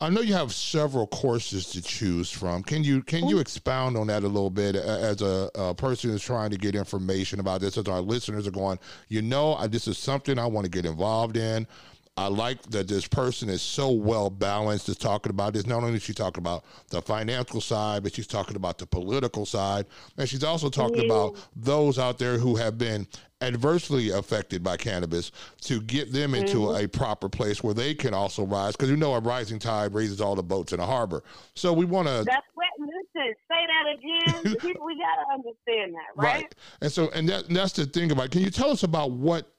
I 0.00 0.08
know 0.10 0.20
you 0.20 0.32
have 0.34 0.52
several 0.52 1.06
courses 1.06 1.70
to 1.72 1.82
choose 1.82 2.28
from. 2.28 2.64
Can 2.64 2.82
you 2.82 3.02
can 3.02 3.28
you 3.28 3.38
expound 3.38 3.96
on 3.96 4.08
that 4.08 4.24
a 4.24 4.26
little 4.26 4.50
bit 4.50 4.74
as 4.74 5.22
a, 5.22 5.48
a 5.54 5.74
person 5.74 6.10
who's 6.10 6.24
trying 6.24 6.50
to 6.50 6.56
get 6.56 6.74
information 6.74 7.38
about 7.38 7.60
this? 7.60 7.78
As 7.78 7.86
our 7.86 8.00
listeners 8.00 8.48
are 8.48 8.50
going, 8.50 8.80
you 9.08 9.22
know, 9.22 9.54
I- 9.54 9.68
this 9.68 9.86
is 9.86 9.98
something 9.98 10.40
I 10.40 10.46
want 10.46 10.64
to 10.64 10.70
get 10.70 10.86
involved 10.86 11.36
in. 11.36 11.68
I 12.16 12.26
like 12.26 12.60
that 12.70 12.88
this 12.88 13.06
person 13.06 13.48
is 13.48 13.62
so 13.62 13.90
well 13.90 14.28
balanced. 14.28 14.88
Is 14.90 14.98
talking 14.98 15.30
about 15.30 15.54
this. 15.54 15.66
Not 15.66 15.82
only 15.82 15.94
is 15.94 16.02
she 16.02 16.12
talking 16.12 16.42
about 16.42 16.64
the 16.90 17.00
financial 17.00 17.62
side, 17.62 18.02
but 18.02 18.14
she's 18.14 18.26
talking 18.26 18.54
about 18.54 18.76
the 18.76 18.86
political 18.86 19.46
side, 19.46 19.86
and 20.18 20.28
she's 20.28 20.44
also 20.44 20.68
talking 20.68 21.06
about 21.06 21.38
those 21.56 21.98
out 21.98 22.18
there 22.18 22.36
who 22.36 22.56
have 22.56 22.76
been 22.76 23.06
adversely 23.40 24.10
affected 24.10 24.62
by 24.62 24.76
cannabis 24.76 25.32
to 25.62 25.80
get 25.80 26.12
them 26.12 26.34
into 26.34 26.58
mm-hmm. 26.58 26.84
a 26.84 26.88
proper 26.88 27.30
place 27.30 27.62
where 27.62 27.74
they 27.74 27.94
can 27.94 28.12
also 28.12 28.44
rise 28.44 28.76
because 28.76 28.90
you 28.90 28.96
know 28.96 29.14
a 29.14 29.20
rising 29.20 29.58
tide 29.58 29.94
raises 29.94 30.20
all 30.20 30.34
the 30.34 30.42
boats 30.42 30.74
in 30.74 30.80
a 30.80 30.86
harbor. 30.86 31.24
So 31.54 31.72
we 31.72 31.86
want 31.86 32.08
to. 32.08 32.24
That's 32.26 32.46
what. 32.54 32.68
Listen, 32.78 33.34
say 33.48 33.66
that 33.66 33.86
again. 33.94 34.56
we 34.84 34.96
gotta 34.96 35.32
understand 35.32 35.94
that, 35.94 36.08
right? 36.14 36.42
right? 36.42 36.54
And 36.82 36.92
so, 36.92 37.10
and 37.10 37.26
that, 37.30 37.48
and 37.48 37.56
that's 37.56 37.72
the 37.72 37.86
thing 37.86 38.12
about. 38.12 38.30
Can 38.30 38.42
you 38.42 38.50
tell 38.50 38.70
us 38.70 38.82
about 38.82 39.12
what 39.12 39.50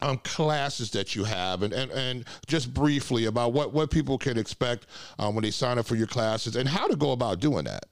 um, 0.00 0.18
classes 0.18 0.90
that 0.90 1.14
you 1.14 1.24
have 1.24 1.62
and, 1.62 1.72
and, 1.72 1.90
and 1.92 2.24
just 2.46 2.72
briefly 2.72 3.26
about 3.26 3.52
what, 3.52 3.72
what 3.72 3.90
people 3.90 4.18
can 4.18 4.38
expect 4.38 4.86
um, 5.18 5.34
when 5.34 5.42
they 5.42 5.50
sign 5.50 5.78
up 5.78 5.86
for 5.86 5.96
your 5.96 6.06
classes 6.06 6.56
and 6.56 6.68
how 6.68 6.86
to 6.86 6.96
go 6.96 7.12
about 7.12 7.40
doing 7.40 7.64
that. 7.64 7.86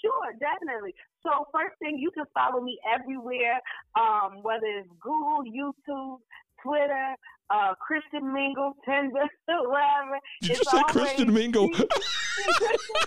Sure, 0.00 0.32
definitely. 0.40 0.94
So 1.22 1.46
first 1.52 1.78
thing, 1.78 1.98
you 1.98 2.10
can 2.10 2.24
follow 2.34 2.60
me 2.60 2.78
everywhere, 2.92 3.60
um, 3.94 4.42
whether 4.42 4.66
it's 4.66 4.88
Google, 5.00 5.44
YouTube, 5.44 6.18
Twitter, 6.62 7.14
uh, 7.50 7.74
Christian 7.74 8.32
Mingle, 8.32 8.74
Tinder, 8.84 9.26
whatever. 9.46 10.18
Did 10.40 10.50
it's 10.52 10.60
you 10.60 10.78
say 10.78 10.82
Christian 10.88 11.32
Mingle? 11.32 11.68
Christian 11.68 11.88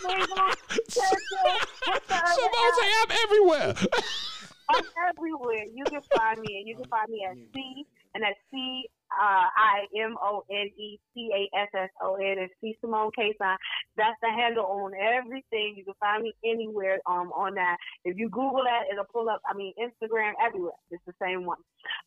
Mingle, 0.08 0.36
Tinder. 0.90 1.18
Somebody 2.08 2.72
say 2.80 2.90
I'm 3.02 3.12
everywhere. 3.24 3.76
I'm 4.70 4.84
everywhere. 5.10 5.66
You 5.74 5.84
can 5.86 6.02
find 6.16 6.40
me, 6.40 6.60
and 6.60 6.68
you 6.68 6.76
can 6.76 6.86
find 6.86 7.10
me 7.10 7.26
at 7.30 7.36
C, 7.54 7.86
and 8.14 8.24
that's 8.24 8.38
C 8.52 8.90
uh, 9.12 9.48
I 9.56 9.86
M 9.96 10.18
O 10.22 10.44
N 10.50 10.72
E 10.78 11.00
C 11.14 11.30
A 11.34 11.50
S 11.58 11.70
S 11.74 11.90
O 12.02 12.16
N 12.16 12.40
and 12.40 12.50
C 12.62 12.78
Cimone 12.84 13.12
Casson. 13.16 13.56
That's 13.98 14.18
the 14.22 14.30
handle 14.30 14.66
on 14.66 14.92
everything. 14.94 15.76
You 15.78 15.86
can 15.86 15.94
find 16.00 16.24
me 16.24 16.34
anywhere 16.44 17.00
um, 17.06 17.32
on 17.32 17.54
that. 17.56 17.78
If 18.04 18.18
you 18.18 18.28
Google 18.30 18.66
that, 18.66 18.88
it'll 18.92 19.06
pull 19.06 19.30
up. 19.30 19.42
I 19.48 19.54
mean, 19.54 19.74
Instagram 19.80 20.34
everywhere. 20.46 20.74
It's 20.92 21.06
the 21.06 21.14
same 21.22 21.46
one. 21.46 21.60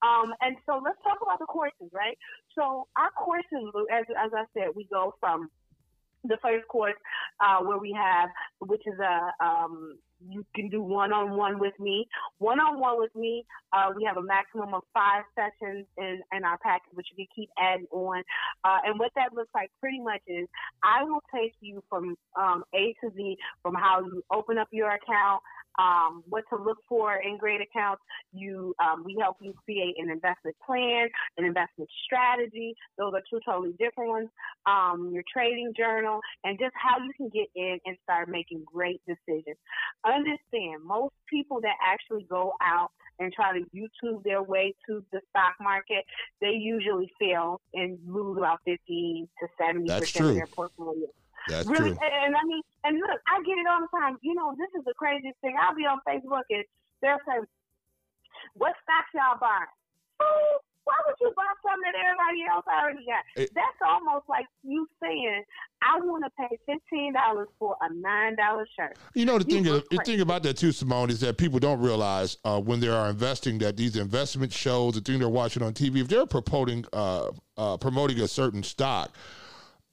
Um, 0.02 0.32
and 0.40 0.56
so 0.66 0.80
let's 0.84 0.98
talk 1.02 1.18
about 1.22 1.38
the 1.38 1.46
courses, 1.46 1.90
right? 1.92 2.16
So 2.56 2.86
our 2.96 3.10
courses, 3.16 3.72
as, 3.92 4.04
as 4.16 4.30
I 4.34 4.44
said, 4.54 4.68
we 4.74 4.84
go 4.90 5.14
from 5.20 5.50
the 6.24 6.36
first 6.42 6.66
course 6.68 6.96
uh, 7.40 7.64
where 7.64 7.78
we 7.78 7.96
have, 7.96 8.28
which 8.60 8.82
is 8.86 8.98
a 8.98 9.44
um, 9.44 9.96
you 10.28 10.44
can 10.54 10.68
do 10.68 10.82
one 10.82 11.12
on 11.12 11.36
one 11.36 11.58
with 11.58 11.78
me. 11.78 12.06
One 12.38 12.60
on 12.60 12.78
one 12.78 12.98
with 12.98 13.14
me, 13.14 13.44
uh, 13.72 13.90
we 13.96 14.04
have 14.04 14.16
a 14.16 14.22
maximum 14.22 14.74
of 14.74 14.82
five 14.92 15.24
sessions 15.34 15.86
in, 15.96 16.20
in 16.36 16.44
our 16.44 16.58
package, 16.58 16.92
which 16.92 17.06
you 17.10 17.24
can 17.24 17.26
keep 17.34 17.48
adding 17.58 17.86
on. 17.90 18.22
Uh, 18.64 18.78
and 18.84 18.98
what 18.98 19.12
that 19.16 19.32
looks 19.32 19.50
like 19.54 19.70
pretty 19.80 20.00
much 20.00 20.20
is 20.26 20.46
I 20.82 21.04
will 21.04 21.22
take 21.34 21.54
you 21.60 21.82
from 21.88 22.16
um, 22.38 22.64
A 22.74 22.94
to 23.02 23.10
Z, 23.16 23.36
from 23.62 23.74
how 23.74 24.00
you 24.00 24.22
open 24.30 24.58
up 24.58 24.68
your 24.70 24.90
account, 24.90 25.42
um, 25.78 26.22
what 26.28 26.44
to 26.50 26.56
look 26.56 26.78
for 26.88 27.16
in 27.16 27.38
great 27.38 27.60
accounts. 27.60 28.02
You, 28.32 28.74
um, 28.82 29.04
we 29.04 29.16
help 29.20 29.36
you 29.40 29.54
create 29.64 29.94
an 29.98 30.10
investment 30.10 30.56
plan, 30.64 31.08
an 31.36 31.44
investment 31.44 31.88
strategy. 32.04 32.74
Those 32.98 33.12
are 33.14 33.22
two 33.30 33.40
totally 33.44 33.74
different 33.78 34.10
ones. 34.10 34.28
Um, 34.66 35.10
your 35.12 35.24
trading 35.32 35.72
journal, 35.76 36.20
and 36.44 36.58
just 36.58 36.72
how 36.74 37.02
you 37.04 37.12
can 37.16 37.28
get 37.28 37.48
in 37.54 37.78
and 37.86 37.96
start 38.02 38.28
making 38.28 38.64
great 38.66 39.00
decisions. 39.06 39.56
Understand, 40.04 40.84
most 40.84 41.14
people 41.28 41.60
that 41.60 41.74
actually 41.84 42.26
go 42.28 42.52
out 42.62 42.90
and 43.18 43.32
try 43.32 43.58
to 43.58 43.64
YouTube 43.76 44.22
their 44.24 44.42
way 44.42 44.74
to 44.86 45.04
the 45.12 45.20
stock 45.30 45.54
market, 45.60 46.04
they 46.40 46.52
usually 46.52 47.10
fail 47.20 47.60
and 47.74 47.98
lose 48.06 48.38
about 48.38 48.60
50 48.64 49.28
to 49.40 49.48
70 49.58 49.88
percent 49.88 50.26
of 50.26 50.34
their 50.34 50.46
portfolio. 50.46 51.06
That's 51.48 51.66
really, 51.66 51.90
true. 51.90 51.98
And, 52.02 52.36
I 52.36 52.44
mean, 52.44 52.56
and 52.56 52.59
I 53.94 54.12
get 54.12 54.14
it 54.14 54.14
all 54.14 54.16
the 54.16 54.16
time. 54.16 54.18
You 54.22 54.34
know, 54.34 54.54
this 54.56 54.70
is 54.78 54.84
the 54.84 54.94
craziest 54.94 55.38
thing. 55.40 55.56
I'll 55.58 55.74
be 55.74 55.86
on 55.86 56.00
Facebook 56.06 56.46
and 56.50 56.64
they'll 57.02 57.18
say, 57.26 57.40
"What 58.54 58.74
stocks 58.82 59.10
y'all 59.14 59.38
buying?" 59.38 59.74
why 60.84 60.94
would 61.06 61.14
you 61.20 61.32
buy 61.36 61.44
something 61.62 61.82
that 61.84 61.94
everybody 61.94 62.42
else 62.50 62.64
already 62.66 63.04
got? 63.06 63.22
It, 63.36 63.50
That's 63.54 63.78
almost 63.86 64.28
like 64.28 64.46
you 64.62 64.88
saying, 65.02 65.44
I 65.82 66.00
want 66.00 66.24
to 66.24 66.30
pay 66.38 66.58
fifteen 66.66 67.12
dollars 67.12 67.48
for 67.58 67.76
a 67.80 67.92
nine 67.94 68.36
dollar 68.36 68.66
shirt. 68.76 68.96
You 69.14 69.24
know 69.24 69.38
the 69.38 69.44
thing, 69.44 69.66
is, 69.66 69.82
the 69.90 70.00
thing 70.04 70.20
about 70.20 70.42
that 70.44 70.56
too, 70.56 70.70
Cimone, 70.70 71.10
is 71.10 71.20
that 71.20 71.38
people 71.38 71.58
don't 71.58 71.80
realize 71.80 72.36
uh, 72.44 72.60
when 72.60 72.80
they 72.80 72.88
are 72.88 73.08
investing 73.08 73.58
that 73.58 73.76
these 73.76 73.96
investment 73.96 74.52
shows, 74.52 74.94
the 74.94 75.00
thing 75.00 75.18
they're 75.18 75.28
watching 75.28 75.62
on 75.62 75.74
TV, 75.74 76.00
if 76.00 76.08
they're 76.08 76.26
promoting 76.26 76.84
uh, 76.92 77.30
uh, 77.56 77.76
promoting 77.76 78.20
a 78.20 78.28
certain 78.28 78.62
stock 78.62 79.14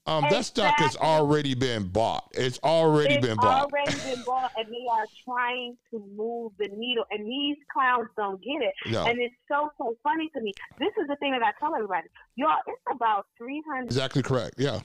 um, 0.07 0.23
exactly. 0.23 0.37
that 0.37 0.43
stock 0.45 0.79
has 0.79 0.95
already 0.95 1.53
been 1.53 1.87
bought. 1.89 2.29
It's 2.31 2.59
already 2.63 3.15
it's 3.15 3.27
been 3.27 3.35
bought. 3.35 3.65
already 3.65 3.95
been 3.99 4.23
bought, 4.25 4.51
and 4.57 4.67
they 4.67 4.85
are 4.89 5.05
trying 5.25 5.77
to 5.91 5.99
move 6.15 6.53
the 6.57 6.69
needle. 6.69 7.03
And 7.11 7.27
these 7.27 7.57
clowns 7.71 8.07
don't 8.15 8.41
get 8.41 8.61
it. 8.61 8.73
No. 8.89 9.05
And 9.05 9.19
it's 9.19 9.35
so 9.49 9.69
so 9.77 9.97
funny 10.03 10.29
to 10.33 10.41
me. 10.41 10.53
This 10.79 10.93
is 10.99 11.07
the 11.07 11.17
thing 11.17 11.31
that 11.31 11.43
I 11.43 11.51
tell 11.59 11.75
everybody, 11.75 12.07
y'all. 12.35 12.55
It's 12.67 12.81
about 12.89 13.25
three 13.37 13.61
hundred. 13.69 13.87
Exactly 13.87 14.23
correct. 14.23 14.55
Yeah. 14.57 14.79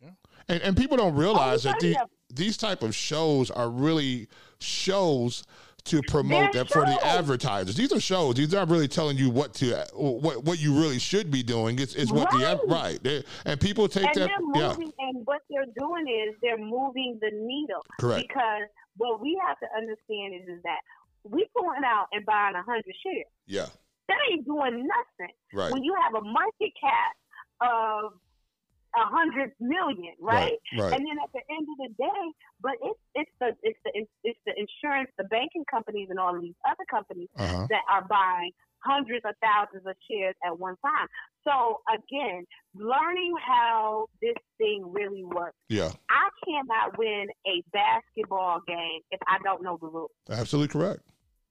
yeah. 0.00 0.10
And 0.48 0.62
and 0.62 0.76
people 0.76 0.96
don't 0.96 1.14
realize 1.14 1.66
oh, 1.66 1.70
that 1.70 1.80
these, 1.80 1.96
these 2.34 2.56
type 2.56 2.82
of 2.82 2.94
shows 2.94 3.50
are 3.50 3.68
really 3.68 4.28
shows 4.60 5.44
to 5.84 6.02
promote 6.02 6.52
that 6.52 6.68
for 6.68 6.84
the 6.84 6.98
advertisers. 7.04 7.74
These 7.74 7.92
are 7.92 8.00
shows. 8.00 8.34
These 8.34 8.54
aren't 8.54 8.70
really 8.70 8.88
telling 8.88 9.16
you 9.16 9.30
what 9.30 9.54
to 9.54 9.86
what 9.94 10.44
what 10.44 10.58
you 10.58 10.78
really 10.78 10.98
should 10.98 11.30
be 11.30 11.42
doing. 11.42 11.78
It's 11.78 11.94
it's 11.94 12.12
what 12.12 12.32
right. 12.32 12.60
the 12.60 12.66
right 12.66 13.02
they, 13.02 13.24
and 13.44 13.60
people 13.60 13.88
take 13.88 14.06
and 14.06 14.16
that. 14.16 14.30
Moving, 14.40 14.92
yeah. 14.98 15.08
And 15.08 15.26
what 15.26 15.42
they're 15.48 15.66
doing 15.78 16.06
is 16.08 16.34
they're 16.42 16.58
moving 16.58 17.18
the 17.20 17.30
needle. 17.32 17.84
Correct. 18.00 18.28
Because 18.28 18.68
what 18.96 19.20
we 19.20 19.40
have 19.46 19.58
to 19.60 19.66
understand 19.76 20.34
is 20.34 20.48
is 20.48 20.62
that 20.64 20.80
we 21.24 21.46
going 21.56 21.84
out 21.84 22.06
and 22.12 22.24
buying 22.26 22.54
a 22.54 22.62
hundred 22.62 22.94
shares. 23.02 23.26
Yeah. 23.46 23.66
That 24.08 24.18
ain't 24.30 24.46
doing 24.46 24.88
nothing. 24.88 25.34
Right. 25.52 25.72
When 25.72 25.84
you 25.84 25.94
have 26.02 26.14
a 26.14 26.24
market 26.24 26.72
cap 26.80 27.16
of 27.60 28.12
a 28.98 29.06
hundred 29.06 29.52
million, 29.60 30.14
right? 30.20 30.58
Right, 30.74 30.82
right? 30.82 30.92
And 30.92 31.06
then 31.06 31.16
at 31.22 31.30
the 31.32 31.42
end 31.48 31.66
of 31.70 31.78
the 31.78 31.90
day, 31.96 32.24
but 32.60 32.72
it's 32.82 33.00
it's 33.14 33.30
the 33.40 33.48
it's 33.62 33.78
the 33.84 33.92
it's 34.24 34.40
the 34.46 34.52
insurance, 34.58 35.10
the 35.18 35.24
banking 35.24 35.64
companies, 35.70 36.08
and 36.10 36.18
all 36.18 36.34
of 36.34 36.42
these 36.42 36.58
other 36.66 36.84
companies 36.90 37.28
uh-huh. 37.38 37.66
that 37.70 37.82
are 37.90 38.04
buying 38.08 38.52
hundreds 38.80 39.24
of 39.24 39.34
thousands 39.42 39.86
of 39.86 39.94
shares 40.10 40.34
at 40.46 40.58
one 40.58 40.76
time. 40.84 41.06
So 41.46 41.80
again, 41.92 42.44
learning 42.74 43.34
how 43.44 44.06
this 44.20 44.36
thing 44.58 44.84
really 44.92 45.24
works. 45.24 45.56
Yeah. 45.68 45.90
I 46.10 46.28
cannot 46.44 46.98
win 46.98 47.26
a 47.46 47.62
basketball 47.72 48.60
game 48.66 49.00
if 49.10 49.20
I 49.26 49.38
don't 49.42 49.62
know 49.62 49.78
the 49.80 49.88
rules. 49.88 50.10
Absolutely 50.30 50.68
correct. 50.68 51.02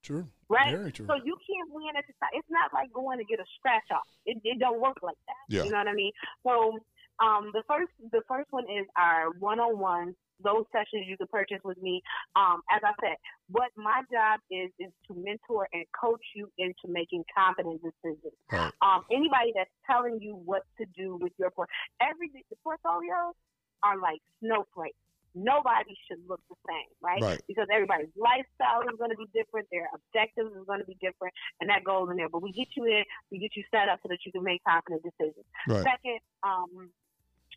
True. 0.03 0.27
Right. 0.47 0.71
Very 0.71 0.91
true. 0.91 1.05
So 1.07 1.15
you 1.15 1.35
can't 1.43 1.69
win 1.73 1.97
at 1.97 2.05
the 2.07 2.13
time. 2.21 2.29
It's 2.33 2.47
not 2.49 2.71
like 2.73 2.93
going 2.93 3.17
to 3.17 3.25
get 3.25 3.39
a 3.39 3.45
scratch 3.57 3.83
off. 3.91 4.07
It, 4.25 4.37
it 4.43 4.59
don't 4.59 4.79
work 4.79 4.97
like 5.01 5.17
that. 5.27 5.53
Yeah. 5.53 5.63
You 5.63 5.71
know 5.71 5.79
what 5.79 5.87
I 5.87 5.93
mean? 5.93 6.11
So 6.43 6.79
um, 7.23 7.51
the 7.53 7.63
first 7.67 7.91
the 8.11 8.21
first 8.27 8.47
one 8.51 8.65
is 8.65 8.85
our 8.97 9.31
one 9.39 9.59
on 9.59 9.79
one. 9.79 10.15
Those 10.43 10.65
sessions 10.71 11.07
you 11.07 11.17
can 11.17 11.25
purchase 11.27 11.57
with 11.63 11.81
me. 11.81 12.01
Um, 12.35 12.61
as 12.69 12.81
I 12.85 12.93
said, 13.01 13.17
what 13.49 13.71
my 13.75 14.03
job 14.11 14.39
is 14.51 14.69
is 14.77 14.93
to 15.07 15.15
mentor 15.17 15.67
and 15.73 15.83
coach 15.99 16.21
you 16.35 16.49
into 16.59 16.85
making 16.87 17.23
confident 17.35 17.81
decisions. 17.81 18.37
Right. 18.51 18.71
Um, 18.81 19.01
anybody 19.11 19.51
that's 19.55 19.73
telling 19.89 20.21
you 20.21 20.39
what 20.45 20.61
to 20.77 20.85
do 20.95 21.17
with 21.19 21.33
your 21.39 21.49
port, 21.49 21.69
every 22.01 22.29
the 22.29 22.55
portfolios 22.63 23.33
are 23.81 23.97
like 23.97 24.21
snowflakes 24.39 24.97
nobody 25.37 25.93
should 26.09 26.17
look 26.27 26.41
the 26.49 26.57
same, 26.65 26.89
right? 27.01 27.21
right? 27.21 27.41
Because 27.47 27.67
everybody's 27.71 28.09
lifestyle 28.17 28.81
is 28.89 28.97
going 28.97 29.11
to 29.11 29.17
be 29.17 29.29
different, 29.33 29.69
their 29.71 29.85
objectives 29.93 30.49
is 30.57 30.65
going 30.65 30.81
to 30.81 30.89
be 30.89 30.97
different, 30.99 31.33
and 31.61 31.69
that 31.69 31.85
goes 31.85 32.09
in 32.09 32.17
there. 32.17 32.29
But 32.29 32.41
we 32.41 32.51
get 32.51 32.73
you 32.75 32.85
in, 32.85 33.05
we 33.31 33.37
get 33.37 33.55
you 33.55 33.63
set 33.69 33.87
up 33.87 34.01
so 34.01 34.09
that 34.09 34.25
you 34.25 34.31
can 34.31 34.43
make 34.43 34.65
confident 34.65 35.05
decisions. 35.05 35.45
Right. 35.69 35.85
Second, 35.85 36.19
um, 36.41 36.89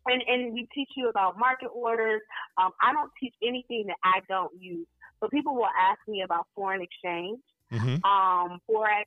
and, 0.07 0.23
and 0.26 0.52
we 0.52 0.69
teach 0.75 0.90
you 0.97 1.09
about 1.09 1.38
market 1.38 1.69
orders. 1.75 2.21
Um, 2.59 2.71
I 2.80 2.92
don't 2.92 3.11
teach 3.21 3.35
anything 3.42 3.85
that 3.88 3.97
I 4.04 4.21
don't 4.28 4.52
use. 4.61 4.87
So 5.21 5.28
people 5.28 5.54
will 5.54 5.69
ask 5.78 6.00
me 6.09 6.23
about 6.23 6.47
foreign 6.54 6.80
exchange, 6.80 7.40
mm-hmm. 7.73 8.04
um, 8.04 8.61
forex. 8.69 9.04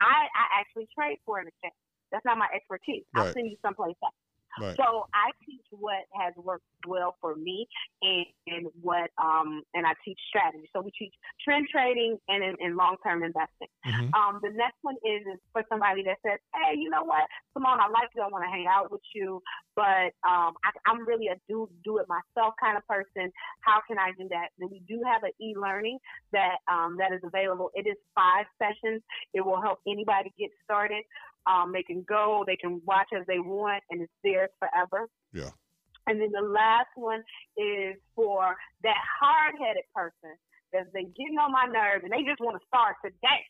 I, 0.00 0.26
I 0.32 0.60
actually 0.60 0.88
trade 0.96 1.18
foreign 1.26 1.48
exchange. 1.48 1.74
That's 2.10 2.24
not 2.24 2.38
my 2.38 2.48
expertise. 2.54 3.04
I'll 3.14 3.32
send 3.32 3.50
you 3.50 3.56
someplace 3.62 3.96
else. 4.02 4.14
Right. 4.58 4.76
So 4.76 5.06
I 5.14 5.30
teach 5.46 5.64
what 5.70 6.04
has 6.18 6.34
worked 6.36 6.64
well 6.86 7.16
for 7.20 7.36
me 7.36 7.68
and, 8.02 8.26
and 8.46 8.66
what 8.82 9.10
um 9.22 9.62
and 9.74 9.86
I 9.86 9.92
teach 10.04 10.18
strategy. 10.28 10.68
So 10.72 10.80
we 10.80 10.90
teach 10.98 11.14
trend 11.44 11.68
trading 11.70 12.18
and 12.28 12.42
and 12.58 12.76
long 12.76 12.96
term 13.04 13.22
investing. 13.22 13.68
Mhm. 13.86 14.14
Um, 14.14 14.40
the 14.42 14.50
next 14.50 14.78
one 14.82 14.96
is, 15.04 15.26
is 15.26 15.40
for 15.52 15.64
somebody 15.68 16.02
that 16.04 16.18
says, 16.26 16.38
"Hey, 16.54 16.74
you 16.76 16.90
know 16.90 17.04
what, 17.04 17.26
Cimone, 17.56 17.78
I 17.78 17.88
like 17.88 18.10
you. 18.14 18.22
I 18.22 18.28
want 18.28 18.44
to 18.44 18.50
hang 18.50 18.66
out 18.66 18.90
with 18.90 19.02
you, 19.14 19.42
but 19.76 20.12
um, 20.26 20.54
I, 20.64 20.70
I'm 20.86 21.06
really 21.06 21.28
a 21.28 21.36
do 21.48 21.68
do 21.84 21.98
it 21.98 22.06
myself 22.08 22.54
kind 22.60 22.76
of 22.76 22.86
person. 22.86 23.32
How 23.60 23.80
can 23.86 23.98
I 23.98 24.12
do 24.18 24.28
that?" 24.28 24.48
Then 24.58 24.70
we 24.70 24.80
do 24.88 25.02
have 25.06 25.22
an 25.22 25.32
e-learning 25.40 25.98
that 26.32 26.56
um, 26.70 26.96
that 26.98 27.12
is 27.12 27.20
available. 27.24 27.70
It 27.74 27.86
is 27.86 27.96
five 28.14 28.46
sessions. 28.58 29.02
It 29.34 29.42
will 29.44 29.60
help 29.60 29.80
anybody 29.86 30.32
get 30.38 30.50
started. 30.64 31.04
Um, 31.46 31.72
they 31.72 31.82
can 31.82 32.04
go, 32.08 32.44
they 32.46 32.56
can 32.56 32.80
watch 32.84 33.08
as 33.18 33.26
they 33.26 33.38
want, 33.38 33.82
and 33.90 34.02
it's 34.02 34.12
theirs 34.22 34.50
forever. 34.58 35.08
Yeah. 35.32 35.50
And 36.06 36.20
then 36.20 36.32
the 36.32 36.46
last 36.46 36.90
one 36.96 37.22
is 37.56 37.96
for 38.16 38.56
that 38.82 38.96
hard-headed 39.20 39.84
person 39.94 40.36
that's 40.72 40.90
been 40.92 41.12
getting 41.16 41.38
on 41.38 41.52
my 41.52 41.66
nerves 41.66 42.04
and 42.04 42.12
they 42.12 42.22
just 42.22 42.40
want 42.40 42.60
to 42.60 42.66
start 42.66 42.96
today. 43.04 43.42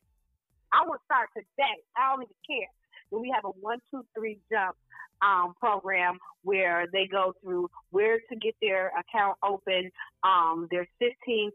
I 0.72 0.84
want 0.86 1.00
to 1.00 1.04
start 1.04 1.28
today. 1.36 1.76
I 1.96 2.12
don't 2.12 2.22
even 2.24 2.40
care. 2.46 2.70
Then 3.10 3.20
we 3.20 3.32
have 3.34 3.44
a 3.44 3.52
one, 3.60 3.78
two, 3.90 4.04
three 4.16 4.40
jump 4.50 4.76
um, 5.22 5.54
program 5.58 6.18
where 6.42 6.86
they 6.92 7.06
go 7.06 7.34
through 7.42 7.68
where 7.90 8.18
to 8.30 8.36
get 8.36 8.54
their 8.60 8.92
account 8.98 9.36
open. 9.44 9.90
Um, 10.24 10.68
there's 10.70 10.88
15 10.98 11.50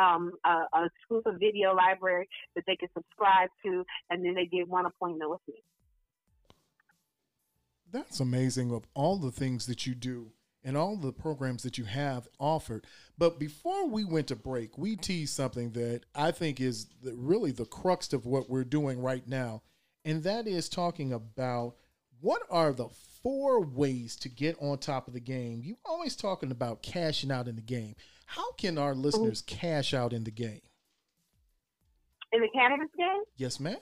um, 0.00 0.32
uh, 0.44 0.64
a 0.72 1.38
video 1.38 1.74
library 1.74 2.28
that 2.54 2.64
they 2.66 2.76
can 2.76 2.88
subscribe 2.96 3.48
to, 3.64 3.84
and 4.10 4.24
then 4.24 4.34
they 4.34 4.46
get 4.46 4.68
one 4.68 4.86
appointment 4.86 5.30
with 5.30 5.40
me. 5.48 5.62
That's 7.92 8.20
amazing 8.20 8.72
of 8.72 8.84
all 8.94 9.16
the 9.16 9.32
things 9.32 9.66
that 9.66 9.86
you 9.86 9.94
do 9.94 10.32
and 10.62 10.76
all 10.76 10.96
the 10.96 11.12
programs 11.12 11.62
that 11.62 11.78
you 11.78 11.84
have 11.84 12.28
offered. 12.38 12.86
But 13.18 13.38
before 13.38 13.88
we 13.88 14.04
went 14.04 14.28
to 14.28 14.36
break, 14.36 14.76
we 14.76 14.96
teased 14.96 15.34
something 15.34 15.72
that 15.72 16.02
I 16.14 16.30
think 16.30 16.60
is 16.60 16.86
the, 17.02 17.14
really 17.14 17.50
the 17.50 17.64
crux 17.64 18.12
of 18.12 18.26
what 18.26 18.48
we're 18.48 18.64
doing 18.64 19.00
right 19.00 19.26
now, 19.26 19.62
and 20.04 20.22
that 20.22 20.46
is 20.46 20.68
talking 20.68 21.12
about 21.12 21.76
what 22.20 22.42
are 22.50 22.72
the 22.72 22.88
four 23.22 23.60
ways 23.60 24.16
to 24.16 24.28
get 24.28 24.56
on 24.60 24.78
top 24.78 25.06
of 25.06 25.14
the 25.14 25.20
game. 25.20 25.60
You 25.62 25.76
always 25.84 26.16
talking 26.16 26.50
about 26.50 26.82
cashing 26.82 27.30
out 27.30 27.48
in 27.48 27.56
the 27.56 27.62
game. 27.62 27.94
How 28.26 28.52
can 28.52 28.78
our 28.78 28.92
mm-hmm. 28.92 29.02
listeners 29.02 29.42
cash 29.42 29.94
out 29.94 30.12
in 30.12 30.24
the 30.24 30.30
game? 30.30 30.62
In 32.32 32.40
the 32.40 32.48
cannabis 32.54 32.88
game? 32.96 33.22
Yes, 33.36 33.58
ma'am. 33.58 33.78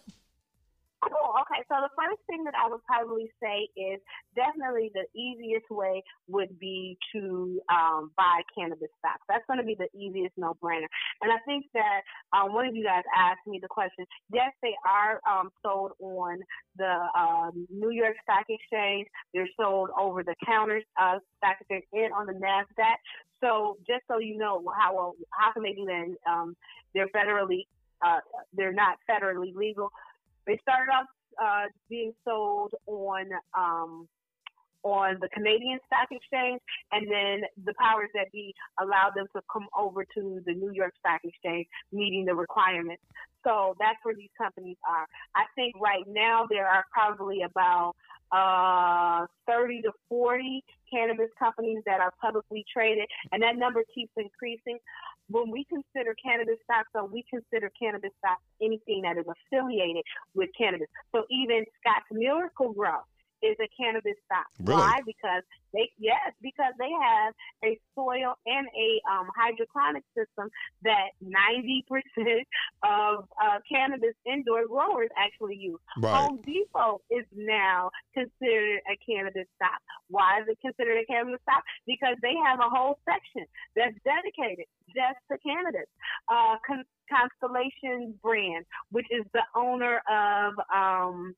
Cool. 1.01 1.31
Okay. 1.47 1.63
So 1.71 1.79
the 1.79 1.95
first 1.95 2.19
thing 2.27 2.43
that 2.43 2.55
I 2.59 2.69
would 2.69 2.83
probably 2.83 3.31
say 3.41 3.71
is 3.79 4.01
definitely 4.35 4.91
the 4.95 5.07
easiest 5.15 5.71
way 5.71 6.03
would 6.27 6.59
be 6.59 6.99
to 7.15 7.61
um, 7.71 8.11
buy 8.17 8.43
cannabis 8.57 8.91
stocks. 8.99 9.23
That's 9.29 9.45
going 9.47 9.61
to 9.61 9.65
be 9.65 9.77
the 9.79 9.87
easiest 9.97 10.35
no-brainer. 10.37 10.91
And 11.23 11.31
I 11.31 11.39
think 11.47 11.67
that 11.75 12.03
um, 12.35 12.53
one 12.53 12.67
of 12.67 12.75
you 12.75 12.83
guys 12.83 13.05
asked 13.17 13.47
me 13.47 13.61
the 13.63 13.69
question. 13.69 14.07
Yes, 14.33 14.51
they 14.61 14.75
are 14.83 15.21
um, 15.23 15.51
sold 15.63 15.93
on 16.01 16.41
the 16.77 17.07
um, 17.17 17.67
New 17.71 17.91
York 17.91 18.17
Stock 18.23 18.47
Exchange. 18.49 19.07
They're 19.33 19.49
sold 19.57 19.91
over 19.99 20.25
the 20.25 20.35
counters 20.45 20.83
uh, 21.01 21.19
stock 21.39 21.59
exchange 21.61 21.85
and 21.93 22.13
on 22.13 22.27
the 22.27 22.35
Nasdaq. 22.35 22.99
So 23.41 23.77
just 23.87 24.03
so 24.11 24.19
you 24.19 24.37
know 24.37 24.65
how 24.77 24.97
well, 24.97 25.15
how 25.31 25.53
can 25.53 25.63
they 25.63 25.75
do 25.75 25.85
that? 25.87 26.31
Um, 26.31 26.57
they're 26.93 27.09
federally 27.09 27.67
uh, 28.05 28.21
they're 28.53 28.73
not 28.73 28.99
federally 29.11 29.55
legal. 29.55 29.91
They 30.49 30.59
started 30.63 30.93
off 30.93 31.07
uh, 31.43 31.67
being 31.91 32.15
sold 32.27 32.73
on 32.89 33.27
um, 33.59 34.09
on 34.83 35.19
the 35.21 35.29
Canadian 35.31 35.79
Stock 35.87 36.09
Exchange, 36.11 36.61
and 36.93 37.11
then 37.11 37.43
the 37.65 37.75
powers 37.79 38.09
that 38.15 38.31
be 38.33 38.55
allowed 38.81 39.13
them 39.15 39.27
to 39.35 39.43
come 39.53 39.67
over 39.77 40.05
to 40.15 40.41
the 40.47 40.55
New 40.55 40.73
York 40.73 40.95
Stock 41.01 41.21
Exchange, 41.25 41.67
meeting 41.93 42.25
the 42.25 42.35
requirements. 42.35 43.03
So 43.45 43.75
that's 43.79 43.99
where 44.03 44.15
these 44.15 44.33
companies 44.37 44.77
are. 44.89 45.07
I 45.35 45.45
think 45.55 45.75
right 45.81 46.05
now 46.07 46.47
there 46.51 46.67
are 46.67 46.85
probably 46.93 47.43
about 47.43 47.95
uh, 48.33 49.27
30 49.47 49.83
to 49.83 49.93
40 50.09 50.63
cannabis 50.93 51.31
companies 51.39 51.83
that 51.87 52.01
are 52.01 52.13
publicly 52.21 52.65
traded, 52.73 53.07
and 53.33 53.43
that 53.43 53.57
number 53.57 53.83
keeps 53.95 54.13
increasing. 54.17 54.79
When 55.31 55.51
we 55.51 55.65
consider 55.65 56.15
cannabis 56.23 56.57
stocks, 56.65 56.89
so 56.93 57.05
we 57.05 57.25
consider 57.29 57.71
cannabis 57.79 58.11
stocks 58.19 58.43
anything 58.63 59.03
that 59.03 59.19
is 59.19 59.27
affiliated 59.29 60.05
with 60.35 60.49
cannabis. 60.57 60.89
So 61.13 61.25
even 61.31 61.65
Scotts 61.81 62.09
Miracle-Gro 62.11 62.97
is 63.43 63.57
a 63.61 63.69
cannabis 63.77 64.19
stock. 64.27 64.47
Really? 64.61 64.81
Why? 64.81 65.01
Because 65.05 65.43
they 65.73 65.91
yes, 65.99 66.33
because 66.43 66.73
they 66.79 66.91
have 66.91 67.35
a 67.65 67.79
soil 67.95 68.35
and 68.47 68.67
a 68.73 68.89
um, 69.11 69.29
hydroponic 69.37 70.03
system 70.17 70.49
that 70.83 71.13
ninety 71.21 71.85
percent 71.91 72.47
of 72.83 73.29
uh, 73.41 73.59
cannabis 73.71 74.15
indoor 74.27 74.67
growers 74.67 75.11
actually 75.17 75.57
use. 75.57 75.81
Right. 75.99 76.15
Home 76.15 76.41
Depot 76.45 77.01
is 77.11 77.27
now 77.35 77.91
considered 78.15 78.81
a 78.89 78.97
cannabis 79.05 79.47
stock. 79.57 79.81
Why 80.09 80.41
is 80.41 80.49
it 80.49 80.59
considered 80.61 80.99
a 80.99 81.07
cannabis 81.07 81.41
stock? 81.43 81.63
Because 81.87 82.17
they 82.23 82.35
have 82.45 82.61
a 82.61 82.69
whole 82.69 82.99
section 83.05 83.45
that's 83.77 83.97
dedicated 84.05 84.67
just 84.89 85.21
to 85.31 85.39
cannabis. 85.39 85.89
Uh, 86.29 86.57
Con- 86.67 86.89
Constellation 87.09 88.15
Brand, 88.23 88.65
which 88.91 89.07
is 89.11 89.25
the 89.33 89.43
owner 89.55 90.01
of 90.09 90.55
um, 90.75 91.35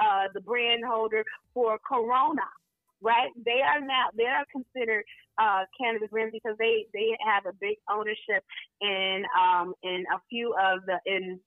uh, 0.00 0.28
the 0.34 0.40
brand 0.40 0.82
holder 0.86 1.24
for 1.54 1.78
Corona, 1.86 2.48
right? 3.00 3.30
They 3.44 3.60
are 3.62 3.80
now 3.80 4.06
they 4.16 4.24
are 4.24 4.44
considered 4.50 5.04
uh, 5.38 5.64
cannabis 5.80 6.10
brands 6.10 6.32
because 6.32 6.56
they 6.58 6.86
they 6.92 7.16
have 7.24 7.46
a 7.46 7.56
big 7.60 7.76
ownership 7.90 8.44
in 8.80 9.24
um, 9.38 9.74
in 9.82 10.04
a 10.14 10.18
few 10.28 10.54
of 10.54 10.80
the 10.86 10.98
in 11.06 11.40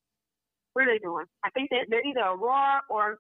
what 0.74 0.88
are 0.88 0.94
they 0.94 1.00
doing? 1.00 1.26
I 1.44 1.50
think 1.52 1.70
that 1.70 1.86
they're 1.90 2.06
either 2.06 2.22
Aurora 2.22 2.82
or 2.90 3.20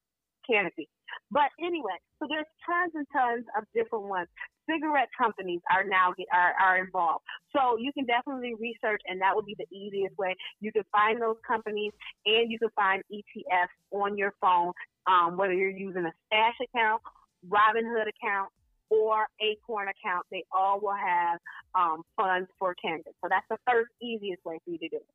Canopy. 0.49 0.89
But 1.31 1.49
anyway, 1.59 1.97
so 2.19 2.27
there's 2.27 2.49
tons 2.65 2.91
and 2.95 3.07
tons 3.13 3.45
of 3.57 3.63
different 3.73 4.05
ones. 4.05 4.27
Cigarette 4.69 5.09
companies 5.17 5.59
are 5.71 5.83
now 5.83 6.13
get, 6.17 6.27
are, 6.33 6.53
are 6.59 6.77
involved. 6.77 7.23
So 7.55 7.77
you 7.77 7.91
can 7.93 8.05
definitely 8.05 8.53
research, 8.59 9.01
and 9.07 9.19
that 9.21 9.35
would 9.35 9.45
be 9.45 9.55
the 9.57 9.67
easiest 9.75 10.17
way. 10.17 10.35
You 10.61 10.71
can 10.71 10.83
find 10.91 11.21
those 11.21 11.35
companies, 11.45 11.91
and 12.25 12.51
you 12.51 12.57
can 12.57 12.69
find 12.75 13.03
ETFs 13.11 13.75
on 13.91 14.17
your 14.17 14.33
phone, 14.41 14.71
um, 15.07 15.37
whether 15.37 15.53
you're 15.53 15.69
using 15.69 16.05
a 16.05 16.13
Stash 16.27 16.55
account, 16.63 17.01
Robinhood 17.47 18.07
account, 18.07 18.49
or 18.89 19.25
Acorn 19.41 19.87
account. 19.87 20.25
They 20.31 20.43
all 20.51 20.79
will 20.79 20.95
have 20.95 21.39
um, 21.73 22.03
funds 22.15 22.47
for 22.59 22.75
cannabis. 22.75 23.13
So 23.21 23.27
that's 23.29 23.45
the 23.49 23.57
first 23.67 23.89
easiest 24.01 24.45
way 24.45 24.59
for 24.63 24.71
you 24.71 24.77
to 24.77 24.89
do 24.89 24.97
it. 24.97 25.07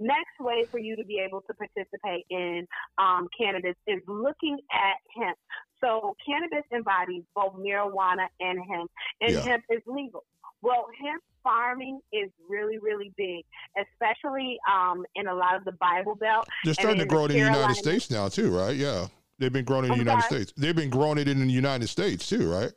Next 0.00 0.34
way 0.40 0.66
for 0.70 0.78
you 0.78 0.96
to 0.96 1.04
be 1.04 1.22
able 1.24 1.42
to 1.42 1.54
participate 1.54 2.26
in 2.30 2.66
um, 2.98 3.28
cannabis 3.38 3.76
is 3.86 4.00
looking 4.08 4.58
at 4.72 4.96
hemp. 5.16 5.38
So 5.80 6.16
cannabis 6.26 6.66
embodies 6.74 7.22
both 7.34 7.54
marijuana 7.54 8.26
and 8.40 8.58
hemp, 8.68 8.90
and 9.20 9.34
Yeah. 9.34 9.42
hemp 9.42 9.64
is 9.70 9.80
legal. 9.86 10.24
Well, 10.62 10.86
hemp 11.00 11.22
farming 11.42 12.00
is 12.12 12.30
really, 12.48 12.78
really 12.78 13.12
big, 13.16 13.44
especially 13.78 14.58
um, 14.70 15.06
in 15.14 15.26
a 15.26 15.34
lot 15.34 15.54
of 15.56 15.64
the 15.64 15.72
Bible 15.72 16.16
Belt. 16.16 16.46
They're 16.64 16.74
starting 16.74 16.98
to 16.98 17.06
grow 17.06 17.24
it 17.26 17.30
in 17.30 17.38
the 17.38 17.44
United 17.44 17.76
States 17.76 18.10
now 18.10 18.28
too, 18.28 18.50
right? 18.50 18.76
Yeah. 18.76 19.06
They've 19.40 19.52
been 19.52 19.64
growing 19.64 19.86
it 19.86 19.92
in 19.92 19.92
the 19.92 19.94
oh 19.94 20.00
I'm 20.00 20.06
United 20.06 20.28
sorry? 20.28 20.42
States. 20.44 20.52
They've 20.56 20.76
been 20.76 20.90
growing 20.90 21.18
it 21.18 21.26
in 21.26 21.40
the 21.40 21.52
United 21.52 21.88
States 21.88 22.28
too, 22.28 22.48
right? 22.48 22.72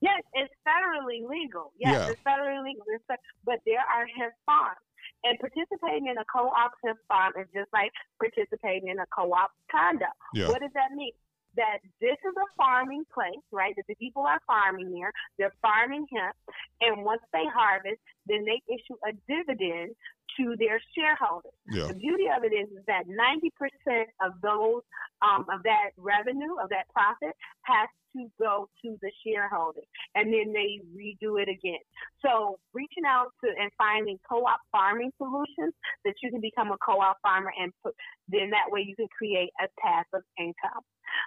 Yes, 0.00 0.22
it's 0.34 0.54
federally 0.66 1.28
legal. 1.28 1.72
Yes, 1.78 1.92
Yeah. 1.92 2.10
it's 2.12 2.22
federally 2.22 2.62
legal. 2.62 2.84
It's 2.88 3.04
but 3.44 3.58
there 3.66 3.80
are 3.80 4.06
hemp 4.16 4.32
farms. 4.46 4.78
And 5.24 5.38
participating 5.40 6.06
in 6.06 6.16
a 6.18 6.24
co-op 6.32 6.72
hemp 6.84 6.98
farm 7.08 7.32
is 7.40 7.48
just 7.52 7.72
like 7.72 7.90
participating 8.20 8.88
in 8.90 8.98
a 9.00 9.06
co-op 9.06 9.50
condo. 9.70 10.06
Yeah. 10.34 10.48
What 10.48 10.60
does 10.60 10.70
that 10.74 10.92
mean? 10.94 11.12
That 11.56 11.78
this 12.00 12.18
is 12.18 12.34
a 12.36 12.48
farming 12.56 13.04
place, 13.14 13.42
right? 13.50 13.74
That 13.76 13.86
the 13.88 13.94
people 13.94 14.22
are 14.22 14.40
farming 14.46 14.90
here. 14.94 15.12
They're 15.38 15.54
farming 15.62 16.06
hemp. 16.14 16.34
And 16.80 17.04
once 17.04 17.22
they 17.32 17.44
harvest, 17.46 18.00
then 18.26 18.44
they 18.44 18.60
issue 18.68 18.96
a 19.06 19.12
dividend 19.26 19.94
to 20.38 20.56
their 20.58 20.80
shareholders. 20.96 21.52
Yeah. 21.70 21.88
The 21.88 21.94
beauty 21.94 22.24
of 22.34 22.44
it 22.44 22.54
is, 22.54 22.68
is 22.70 22.84
that 22.86 23.04
90% 23.06 24.04
of 24.22 24.32
those, 24.42 24.82
um, 25.22 25.46
of 25.52 25.62
that 25.64 25.90
revenue, 25.96 26.56
of 26.62 26.68
that 26.70 26.88
profit, 26.92 27.34
has 27.62 27.88
to 28.16 28.30
go 28.38 28.68
to 28.82 28.96
the 29.02 29.10
shareholders, 29.24 29.84
and 30.14 30.32
then 30.32 30.52
they 30.52 30.80
redo 30.94 31.40
it 31.40 31.48
again. 31.48 31.82
So 32.24 32.58
reaching 32.72 33.04
out 33.06 33.28
to 33.42 33.50
and 33.50 33.70
finding 33.76 34.18
co-op 34.28 34.60
farming 34.72 35.12
solutions 35.18 35.74
that 36.04 36.14
you 36.22 36.30
can 36.30 36.40
become 36.40 36.70
a 36.70 36.78
co-op 36.84 37.16
farmer, 37.22 37.52
and 37.60 37.72
put, 37.82 37.94
then 38.28 38.50
that 38.50 38.70
way 38.70 38.84
you 38.86 38.96
can 38.96 39.08
create 39.16 39.50
a 39.60 39.68
passive 39.80 40.24
income. 40.38 40.82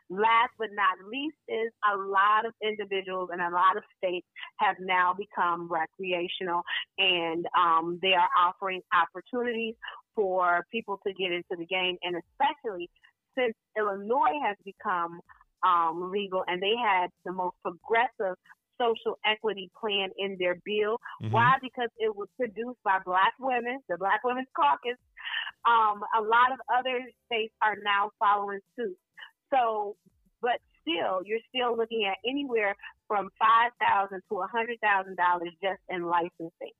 Last 0.10 0.52
but 0.58 0.70
not 0.74 0.98
least 1.10 1.38
is 1.48 1.72
a 1.94 1.96
lot 1.96 2.46
of 2.46 2.54
individuals 2.62 3.30
and 3.32 3.42
a 3.42 3.50
lot 3.50 3.78
of 3.78 3.84
states 3.98 4.28
have 4.58 4.76
now 4.80 5.14
become 5.14 5.70
recreational 5.72 6.62
and 6.98 7.46
um, 7.58 8.00
they 8.02 8.14
are 8.14 8.30
offering 8.40 8.82
opportunities 8.92 9.76
for 10.16 10.66
people 10.72 11.00
to 11.06 11.14
get 11.14 11.32
into 11.32 11.56
the 11.58 11.66
game 11.66 11.96
and 12.04 12.16
especially 12.16 12.90
since 13.38 13.54
Illinois 13.78 14.40
has 14.44 14.58
become 14.66 15.22
um, 15.64 16.12
legal, 16.12 16.44
and 16.48 16.62
they 16.62 16.76
had 16.76 17.10
the 17.26 17.32
most 17.32 17.56
progressive 17.64 18.38
social 18.78 19.18
equity 19.26 19.72
plan 19.80 20.10
in 20.18 20.38
their 20.38 20.56
bill. 20.64 21.00
Mhm. 21.22 21.32
Why? 21.32 21.58
Because 21.62 21.90
it 21.98 22.16
was 22.16 22.30
produced 22.38 22.82
by 22.84 23.00
black 23.00 23.34
women, 23.40 23.82
the 23.90 23.98
Black 23.98 24.24
Women's 24.24 24.48
Caucus. 24.56 24.98
Um, 25.66 26.04
a 26.16 26.22
lot 26.22 26.52
of 26.52 26.60
other 26.72 27.10
states 27.26 27.54
are 27.62 27.76
now 27.84 28.12
following 28.20 28.60
suit. 28.76 28.98
So, 29.50 29.96
but 30.42 30.62
still, 30.82 31.22
you're 31.24 31.44
still 31.50 31.76
looking 31.76 32.06
at 32.06 32.18
anywhere 32.26 32.76
from 33.08 33.30
five 33.40 33.72
thousand 33.80 34.22
to 34.30 34.40
a 34.40 34.48
hundred 34.48 34.80
thousand 34.82 35.16
dollars 35.18 35.52
just 35.62 35.82
in 35.90 36.04
licensing. 36.04 36.76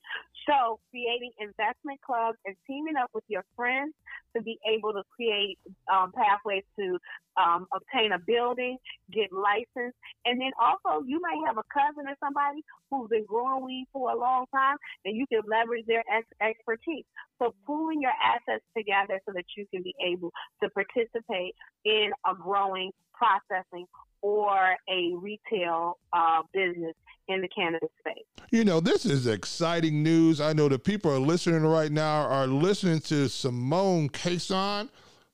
So, 0.48 0.80
creating 0.92 1.32
investment 1.40 2.00
clubs 2.06 2.38
and 2.46 2.56
teaming 2.68 2.96
up 2.96 3.10
with 3.14 3.24
your 3.28 3.44
friends 3.56 3.94
to 4.36 4.42
be 4.42 4.58
able 4.64 4.94
to 4.94 5.04
create 5.16 5.58
um, 5.92 6.12
pathways 6.16 6.64
to 6.80 6.98
um, 7.36 7.68
obtain 7.74 8.12
a 8.14 8.20
building, 8.20 8.78
get 9.12 9.32
licensed, 9.32 9.98
and 10.26 10.40
then 10.40 10.52
also 10.60 11.04
you 11.06 11.20
might 11.20 11.40
have 11.46 11.58
a 11.58 11.68
cousin 11.68 12.08
or 12.08 12.16
somebody 12.24 12.64
who's 12.90 13.10
been 13.10 13.26
growing 13.26 13.66
weed 13.66 13.88
for 13.92 14.12
a 14.12 14.18
long 14.18 14.46
time, 14.54 14.78
and 15.06 15.16
you 15.16 15.26
can 15.28 15.42
leverage 15.48 15.86
their 15.86 16.04
ex- 16.12 16.28
expertise. 16.42 17.06
So, 17.40 17.54
pooling 17.66 18.02
your 18.02 18.16
assets 18.24 18.64
together 18.76 19.20
so 19.26 19.34
that 19.34 19.46
you 19.56 19.66
can 19.74 19.84
be 19.84 19.94
able 20.00 20.32
to 20.64 20.70
participate 20.70 21.56
in 21.86 22.12
a 22.26 22.34
growing, 22.36 22.92
processing, 23.14 23.86
or 24.22 24.76
a 24.90 25.14
retail 25.16 25.98
uh, 26.14 26.42
business 26.54 26.96
in 27.28 27.42
the 27.42 27.48
cannabis 27.50 27.90
space. 28.00 28.24
You 28.52 28.64
know, 28.64 28.80
this 28.80 29.06
is 29.06 29.28
exciting 29.28 30.02
news. 30.02 30.40
I 30.40 30.54
know 30.54 30.70
the 30.70 30.80
people 30.80 31.12
are 31.12 31.20
listening 31.20 31.64
right 31.64 31.92
now 31.92 32.26
are 32.28 32.48
listening 32.48 33.02
to 33.02 33.26
Cimone 33.26 34.12
Casson, 34.12 34.90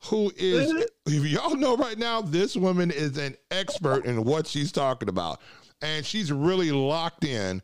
who 0.05 0.31
is, 0.35 0.85
if 1.05 1.25
y'all 1.25 1.55
know 1.55 1.77
right 1.77 1.97
now, 1.97 2.21
this 2.21 2.55
woman 2.57 2.91
is 2.91 3.17
an 3.17 3.35
expert 3.51 4.05
in 4.05 4.23
what 4.23 4.47
she's 4.47 4.71
talking 4.71 5.09
about. 5.09 5.39
And 5.81 6.05
she's 6.05 6.31
really 6.31 6.71
locked 6.71 7.25
in 7.25 7.61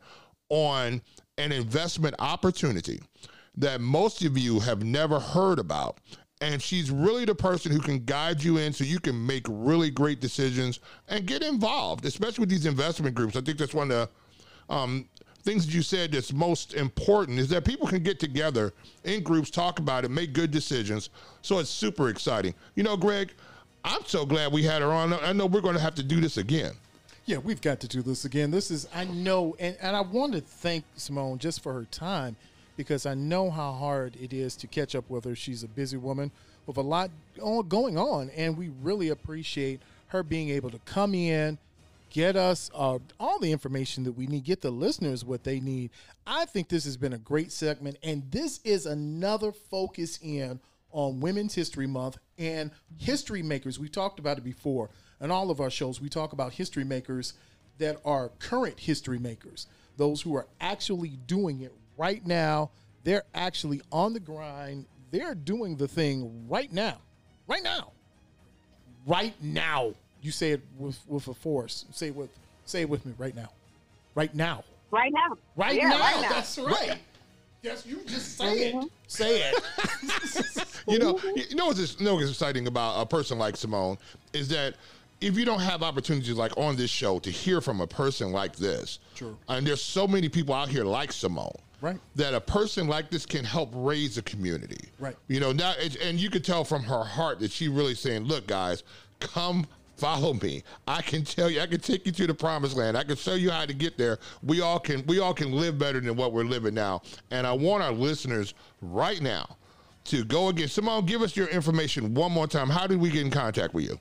on 0.48 1.02
an 1.38 1.52
investment 1.52 2.14
opportunity 2.18 3.00
that 3.56 3.80
most 3.80 4.24
of 4.24 4.38
you 4.38 4.60
have 4.60 4.84
never 4.84 5.18
heard 5.18 5.58
about. 5.58 5.98
And 6.40 6.62
she's 6.62 6.90
really 6.90 7.26
the 7.26 7.34
person 7.34 7.70
who 7.70 7.80
can 7.80 8.04
guide 8.04 8.42
you 8.42 8.56
in 8.56 8.72
so 8.72 8.82
you 8.82 8.98
can 8.98 9.26
make 9.26 9.44
really 9.48 9.90
great 9.90 10.20
decisions 10.20 10.80
and 11.08 11.26
get 11.26 11.42
involved, 11.42 12.06
especially 12.06 12.42
with 12.42 12.48
these 12.48 12.64
investment 12.64 13.14
groups. 13.14 13.36
I 13.36 13.42
think 13.42 13.58
that's 13.58 13.74
one 13.74 13.90
of 13.90 14.08
the 14.68 14.74
um, 14.74 15.06
things 15.42 15.66
that 15.66 15.74
you 15.74 15.82
said 15.82 16.12
that's 16.12 16.32
most 16.32 16.74
important 16.74 17.38
is 17.38 17.48
that 17.48 17.64
people 17.64 17.86
can 17.86 18.02
get 18.02 18.18
together 18.18 18.72
in 19.04 19.22
groups, 19.22 19.50
talk 19.50 19.78
about 19.78 20.04
it, 20.04 20.10
make 20.10 20.32
good 20.32 20.50
decisions. 20.50 21.10
So 21.42 21.58
it's 21.58 21.70
super 21.70 22.08
exciting. 22.08 22.54
You 22.74 22.84
know, 22.84 22.96
Greg, 22.96 23.32
I'm 23.84 24.04
so 24.06 24.24
glad 24.24 24.52
we 24.52 24.62
had 24.62 24.82
her 24.82 24.92
on. 24.92 25.12
I 25.12 25.32
know 25.32 25.46
we're 25.46 25.60
going 25.60 25.76
to 25.76 25.80
have 25.80 25.94
to 25.96 26.02
do 26.02 26.20
this 26.20 26.36
again. 26.36 26.72
Yeah, 27.26 27.38
we've 27.38 27.60
got 27.60 27.80
to 27.80 27.88
do 27.88 28.02
this 28.02 28.24
again. 28.24 28.50
This 28.50 28.70
is, 28.70 28.88
I 28.94 29.04
know, 29.04 29.54
and, 29.58 29.76
and 29.80 29.94
I 29.94 30.00
want 30.00 30.32
to 30.32 30.40
thank 30.40 30.84
Cimone 30.96 31.38
just 31.38 31.62
for 31.62 31.72
her 31.74 31.84
time 31.84 32.36
because 32.80 33.04
I 33.04 33.12
know 33.12 33.50
how 33.50 33.72
hard 33.72 34.16
it 34.18 34.32
is 34.32 34.56
to 34.56 34.66
catch 34.66 34.94
up 34.94 35.10
with 35.10 35.26
her. 35.26 35.34
She's 35.34 35.62
a 35.62 35.68
busy 35.68 35.98
woman 35.98 36.30
with 36.64 36.78
a 36.78 36.80
lot 36.80 37.10
going 37.68 37.98
on, 37.98 38.30
and 38.30 38.56
we 38.56 38.70
really 38.80 39.10
appreciate 39.10 39.80
her 40.06 40.22
being 40.22 40.48
able 40.48 40.70
to 40.70 40.78
come 40.86 41.14
in, 41.14 41.58
get 42.08 42.36
us 42.36 42.70
uh, 42.74 42.98
all 43.18 43.38
the 43.38 43.52
information 43.52 44.04
that 44.04 44.12
we 44.12 44.26
need, 44.26 44.44
get 44.44 44.62
the 44.62 44.70
listeners 44.70 45.26
what 45.26 45.44
they 45.44 45.60
need. 45.60 45.90
I 46.26 46.46
think 46.46 46.70
this 46.70 46.84
has 46.84 46.96
been 46.96 47.12
a 47.12 47.18
great 47.18 47.52
segment, 47.52 47.98
and 48.02 48.22
this 48.30 48.60
is 48.64 48.86
another 48.86 49.52
focus 49.52 50.18
in 50.22 50.58
on 50.90 51.20
Women's 51.20 51.54
History 51.54 51.86
Month 51.86 52.16
and 52.38 52.70
history 52.96 53.42
makers. 53.42 53.78
We 53.78 53.90
talked 53.90 54.18
about 54.18 54.38
it 54.38 54.44
before 54.44 54.88
in 55.20 55.30
all 55.30 55.50
of 55.50 55.60
our 55.60 55.70
shows. 55.70 56.00
We 56.00 56.08
talk 56.08 56.32
about 56.32 56.54
history 56.54 56.84
makers 56.84 57.34
that 57.76 57.98
are 58.06 58.30
current 58.38 58.80
history 58.80 59.18
makers, 59.18 59.66
those 59.98 60.22
who 60.22 60.34
are 60.34 60.46
actually 60.62 61.18
doing 61.26 61.60
it 61.60 61.74
right 62.00 62.26
now. 62.26 62.70
They're 63.04 63.24
actually 63.34 63.82
on 63.92 64.14
the 64.14 64.20
grind. 64.20 64.86
They're 65.10 65.34
doing 65.34 65.76
the 65.76 65.86
thing 65.86 66.46
right 66.48 66.72
now. 66.72 66.96
Right 67.46 67.62
now. 67.62 67.92
Right 69.06 69.34
now. 69.42 69.92
You 70.22 70.30
say 70.30 70.52
it 70.52 70.62
with, 70.78 70.98
with 71.06 71.28
a 71.28 71.34
force. 71.34 71.84
Say 71.92 72.08
it 72.08 72.16
with 72.16 72.30
say 72.64 72.82
it 72.82 72.88
with 72.88 73.04
me 73.04 73.12
right 73.18 73.34
now. 73.34 73.50
Right 74.14 74.34
now. 74.34 74.64
Right 74.90 75.12
now. 75.12 75.36
Right 75.56 75.76
Yeah, 75.76 75.88
now. 75.88 76.00
right 76.00 76.20
now. 76.22 76.28
That's 76.30 76.58
right. 76.58 76.98
Yes, 77.62 77.84
you 77.84 78.00
just 78.06 78.38
say 78.38 78.68
it. 78.68 78.74
Mm-hmm. 78.74 78.86
Say 79.06 79.50
it. 79.50 80.66
You 80.88 80.98
know, 80.98 81.14
mm-hmm. 81.14 81.36
you 81.50 81.54
know 81.54 81.66
what's, 81.66 82.00
you 82.00 82.06
know 82.06 82.14
what's 82.14 82.30
exciting 82.30 82.66
about 82.66 83.00
a 83.00 83.06
person 83.06 83.38
like 83.38 83.54
Cimone 83.54 83.98
is 84.32 84.48
that 84.48 84.74
if 85.20 85.36
you 85.36 85.44
don't 85.44 85.60
have 85.60 85.82
opportunities 85.82 86.32
like 86.32 86.56
on 86.56 86.74
this 86.74 86.90
show 86.90 87.18
to 87.20 87.30
hear 87.30 87.60
from 87.60 87.80
a 87.80 87.86
person 87.86 88.32
like 88.32 88.56
this, 88.56 88.98
True. 89.14 89.36
and 89.48 89.66
there's 89.66 89.82
so 89.82 90.08
many 90.08 90.28
people 90.28 90.54
out 90.54 90.68
here 90.68 90.84
like 90.84 91.10
Cimone, 91.10 91.54
Right. 91.80 91.98
That 92.16 92.34
a 92.34 92.40
person 92.40 92.88
like 92.88 93.10
this 93.10 93.24
can 93.24 93.44
help 93.44 93.70
raise 93.72 94.18
a 94.18 94.22
community, 94.22 94.88
Right. 94.98 95.16
You 95.28 95.40
know, 95.40 95.52
now 95.52 95.74
it's, 95.78 95.96
and 95.96 96.20
you 96.20 96.30
could 96.30 96.44
tell 96.44 96.64
from 96.64 96.82
her 96.82 97.04
heart 97.04 97.40
that 97.40 97.50
she 97.50 97.68
really 97.68 97.94
saying, 97.94 98.24
"Look, 98.24 98.46
guys, 98.46 98.82
come." 99.18 99.66
Follow 99.96 100.32
me. 100.32 100.64
I 100.88 101.02
can 101.02 101.24
tell 101.24 101.50
you. 101.50 101.60
I 101.60 101.66
can 101.66 101.78
take 101.78 102.06
you 102.06 102.12
to 102.12 102.26
the 102.26 102.32
promised 102.32 102.74
land. 102.74 102.96
I 102.96 103.04
can 103.04 103.16
show 103.16 103.34
you 103.34 103.50
how 103.50 103.66
to 103.66 103.74
get 103.74 103.98
there. 103.98 104.18
We 104.42 104.62
all 104.62 104.80
can. 104.80 105.04
We 105.04 105.18
all 105.18 105.34
can 105.34 105.52
live 105.52 105.78
better 105.78 106.00
than 106.00 106.16
what 106.16 106.32
we're 106.32 106.44
living 106.44 106.72
now. 106.72 107.02
And 107.30 107.46
I 107.46 107.52
want 107.52 107.82
our 107.82 107.92
listeners 107.92 108.54
right 108.80 109.20
now 109.20 109.58
to 110.04 110.24
go 110.24 110.48
again. 110.48 110.68
Cimone, 110.68 111.06
give 111.06 111.20
us 111.20 111.36
your 111.36 111.48
information 111.48 112.14
one 112.14 112.32
more 112.32 112.46
time. 112.46 112.70
How 112.70 112.86
did 112.86 112.98
we 112.98 113.10
get 113.10 113.26
in 113.26 113.30
contact 113.30 113.74
with 113.74 113.84
you? 113.84 114.00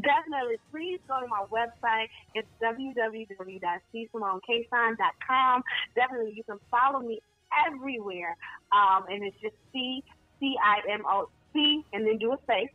Definitely. 0.00 0.56
Please 0.72 0.98
go 1.06 1.20
to 1.20 1.26
my 1.28 1.44
website. 1.50 2.08
It's 2.34 2.48
www.csimonecason.com. 2.62 5.62
Definitely, 5.94 6.32
you 6.34 6.42
can 6.42 6.58
follow 6.70 7.00
me 7.00 7.20
everywhere. 7.66 8.34
Um, 8.72 9.04
and 9.08 9.22
it's 9.22 9.36
just 9.40 9.54
C 9.72 10.02
C 10.40 10.56
I 10.62 10.80
M 10.90 11.02
O 11.06 11.28
C 11.52 11.84
and 11.92 12.06
then 12.06 12.18
do 12.18 12.32
a 12.32 12.38
space. 12.42 12.70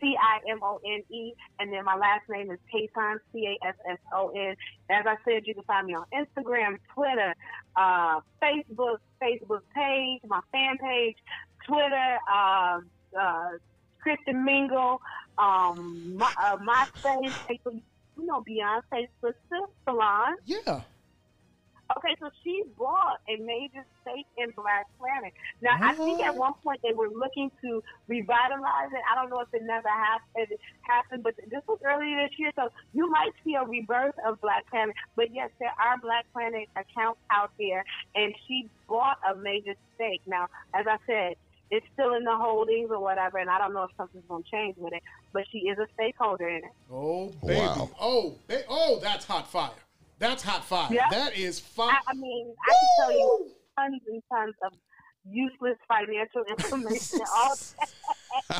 C 0.00 0.16
I 0.20 0.40
M 0.50 0.58
O 0.62 0.80
N 0.84 1.02
E, 1.10 1.32
and 1.60 1.72
then 1.72 1.84
my 1.84 1.94
last 1.96 2.28
name 2.28 2.50
is 2.50 2.58
Casson, 2.70 3.20
C 3.32 3.46
A 3.46 3.56
S 3.68 3.76
S 3.90 3.98
O 4.12 4.30
N. 4.30 4.56
As 4.90 5.06
I 5.06 5.16
said, 5.24 5.46
you 5.46 5.54
can 5.54 5.62
find 5.64 5.86
me 5.86 5.94
on 5.94 6.04
Instagram, 6.12 6.78
Twitter, 6.92 7.34
uh, 7.76 8.20
Facebook, 8.42 8.98
Facebook 9.22 9.62
page, 9.74 10.20
my 10.26 10.40
fan 10.52 10.76
page, 10.78 11.16
Twitter, 11.66 12.18
uh, 12.30 12.80
uh, 13.18 13.50
Christian 14.04 14.44
Mingle, 14.44 15.00
um, 15.38 16.16
my, 16.16 16.32
uh, 16.40 16.58
MySpace, 16.58 17.32
Facebook, 17.48 17.80
you 18.16 18.26
know, 18.26 18.44
Beyonce's 18.48 19.08
sister, 19.20 19.60
Solange. 19.84 20.38
Yeah. 20.44 20.82
Okay, 21.98 22.16
so 22.18 22.30
she 22.42 22.62
bought 22.78 23.20
a 23.28 23.36
major 23.36 23.84
stake 24.00 24.26
in 24.38 24.50
Black 24.56 24.86
Planet. 24.98 25.32
Now, 25.60 25.76
I 25.80 25.94
think 25.94 26.22
at 26.22 26.34
one 26.34 26.54
point 26.64 26.80
they 26.82 26.94
were 26.94 27.10
looking 27.10 27.50
to 27.60 27.82
revitalize 28.08 28.90
it. 28.92 29.02
I 29.10 29.14
don't 29.14 29.28
know 29.28 29.40
if 29.40 29.52
it 29.52 29.62
never 29.62 29.88
happened, 29.88 30.58
happened, 30.80 31.22
but 31.22 31.34
this 31.36 31.62
was 31.68 31.78
earlier 31.84 32.26
this 32.26 32.38
year, 32.38 32.52
so 32.56 32.70
you 32.94 33.10
might 33.10 33.32
see 33.44 33.54
a 33.54 33.64
rebirth 33.64 34.14
of 34.26 34.40
Black 34.40 34.68
Planet. 34.70 34.94
But 35.14 35.34
yes, 35.34 35.50
there 35.58 35.74
are 35.78 35.98
Black 35.98 36.24
Planet 36.32 36.68
accounts 36.74 37.20
out 37.30 37.50
there, 37.58 37.84
and 38.14 38.34
she 38.48 38.68
bought 38.88 39.18
a 39.30 39.34
major 39.36 39.74
stake. 39.94 40.22
Now, 40.26 40.48
as 40.72 40.86
I 40.86 40.96
said, 41.06 41.36
it's 41.70 41.86
still 41.94 42.14
in 42.14 42.24
the 42.24 42.36
holdings 42.36 42.90
or 42.90 43.00
whatever, 43.00 43.38
and 43.38 43.48
I 43.50 43.58
don't 43.58 43.72
know 43.74 43.84
if 43.84 43.90
something's 43.96 44.24
going 44.28 44.42
to 44.44 44.50
change 44.50 44.76
with 44.78 44.92
it, 44.92 45.02
but 45.32 45.44
she 45.50 45.58
is 45.60 45.78
a 45.78 45.86
stakeholder 45.94 46.48
in 46.48 46.56
it. 46.56 46.72
Oh 46.92 47.28
baby. 47.44 47.60
Wow. 47.60 47.90
Oh, 48.00 48.34
ba- 48.46 48.64
oh, 48.68 48.98
that's 49.02 49.24
hot 49.24 49.50
fire. 49.50 49.70
That's 50.18 50.42
hot 50.42 50.64
fire. 50.64 50.88
Yeah. 50.92 51.08
That 51.10 51.36
is 51.36 51.58
fire. 51.60 51.90
I, 52.06 52.12
I 52.12 52.14
mean, 52.14 52.54
I 52.66 52.70
can 52.72 52.88
tell 53.00 53.12
you 53.12 53.50
tons 53.78 54.00
and 54.08 54.22
tons 54.32 54.54
of 54.64 54.72
useless 55.28 55.76
financial 55.88 56.44
information 56.48 57.20
all 57.34 57.56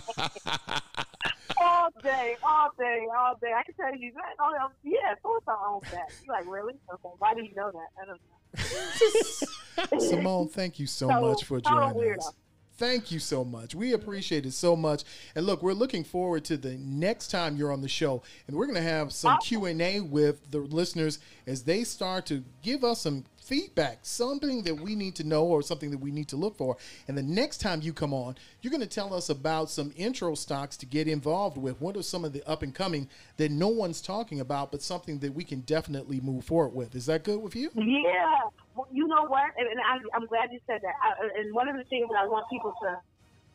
all 1.60 1.88
day, 2.02 2.36
all 2.42 2.70
day, 2.78 3.06
all 3.16 3.38
day. 3.40 3.52
I 3.56 3.62
can 3.64 3.74
tell 3.74 3.94
you 3.96 4.12
that. 4.14 4.34
Oh, 4.40 4.52
yeah, 4.82 5.14
so 5.22 5.36
it's 5.36 5.46
our 5.48 5.58
own 5.68 5.80
that. 5.92 6.10
You're 6.24 6.34
like, 6.36 6.46
really? 6.46 6.74
Okay, 6.92 7.08
why 7.18 7.34
do 7.34 7.42
you 7.42 7.54
know 7.54 7.70
that? 7.70 7.88
I 8.02 8.06
don't 8.06 8.20
know. 8.20 10.00
Cimone, 10.10 10.50
thank 10.50 10.78
you 10.78 10.86
so 10.86 11.08
So, 11.08 11.20
much 11.20 11.44
for 11.44 11.60
total 11.60 11.90
joining 11.92 11.96
weirdo. 12.14 12.18
us. 12.18 12.32
Thank 12.76 13.12
you 13.12 13.20
so 13.20 13.44
much. 13.44 13.74
We 13.74 13.92
appreciate 13.92 14.46
it 14.46 14.52
so 14.52 14.74
much. 14.74 15.04
And 15.36 15.46
look, 15.46 15.62
we're 15.62 15.74
looking 15.74 16.02
forward 16.02 16.44
to 16.46 16.56
the 16.56 16.76
next 16.76 17.28
time 17.28 17.56
you're 17.56 17.72
on 17.72 17.82
the 17.82 17.88
show, 17.88 18.22
and 18.48 18.56
we're 18.56 18.66
going 18.66 18.74
to 18.76 18.82
have 18.82 19.12
some 19.12 19.38
Q 19.38 19.66
and 19.66 19.80
A 19.80 20.00
with 20.00 20.50
the 20.50 20.58
listeners 20.58 21.20
as 21.46 21.62
they 21.62 21.84
start 21.84 22.26
to 22.26 22.42
give 22.62 22.82
us 22.82 23.02
some 23.02 23.24
feedback, 23.44 23.98
something 24.02 24.62
that 24.62 24.80
we 24.80 24.94
need 24.94 25.14
to 25.16 25.24
know 25.24 25.44
or 25.44 25.62
something 25.62 25.90
that 25.90 25.98
we 25.98 26.10
need 26.10 26.28
to 26.28 26.36
look 26.36 26.56
for. 26.56 26.76
And 27.06 27.16
the 27.16 27.22
next 27.22 27.58
time 27.58 27.82
you 27.82 27.92
come 27.92 28.14
on, 28.14 28.36
you're 28.62 28.70
going 28.70 28.80
to 28.80 28.86
tell 28.86 29.12
us 29.12 29.28
about 29.28 29.70
some 29.70 29.92
intro 29.96 30.34
stocks 30.34 30.76
to 30.78 30.86
get 30.86 31.06
involved 31.06 31.58
with. 31.58 31.80
What 31.80 31.96
are 31.96 32.02
some 32.02 32.24
of 32.24 32.32
the 32.32 32.42
up 32.48 32.62
and 32.62 32.74
coming 32.74 33.08
that 33.36 33.50
no 33.50 33.68
one's 33.68 34.00
talking 34.00 34.40
about, 34.40 34.72
but 34.72 34.80
something 34.80 35.18
that 35.18 35.34
we 35.34 35.44
can 35.44 35.60
definitely 35.60 36.20
move 36.20 36.44
forward 36.44 36.74
with? 36.74 36.94
Is 36.94 37.06
that 37.06 37.24
good 37.24 37.40
with 37.42 37.54
you? 37.54 37.70
Yeah. 37.74 38.40
Well, 38.74 38.88
you 38.90 39.06
know 39.06 39.26
what? 39.26 39.52
And, 39.58 39.68
I, 39.78 39.98
I'm 40.16 40.26
glad 40.26 40.50
you 40.50 40.60
said 40.66 40.80
that. 40.82 40.94
I, 41.02 41.40
and 41.40 41.54
one 41.54 41.68
of 41.68 41.76
the 41.76 41.84
things 41.84 42.08
that 42.10 42.18
I 42.18 42.26
want 42.26 42.48
people 42.50 42.72
to 42.82 42.98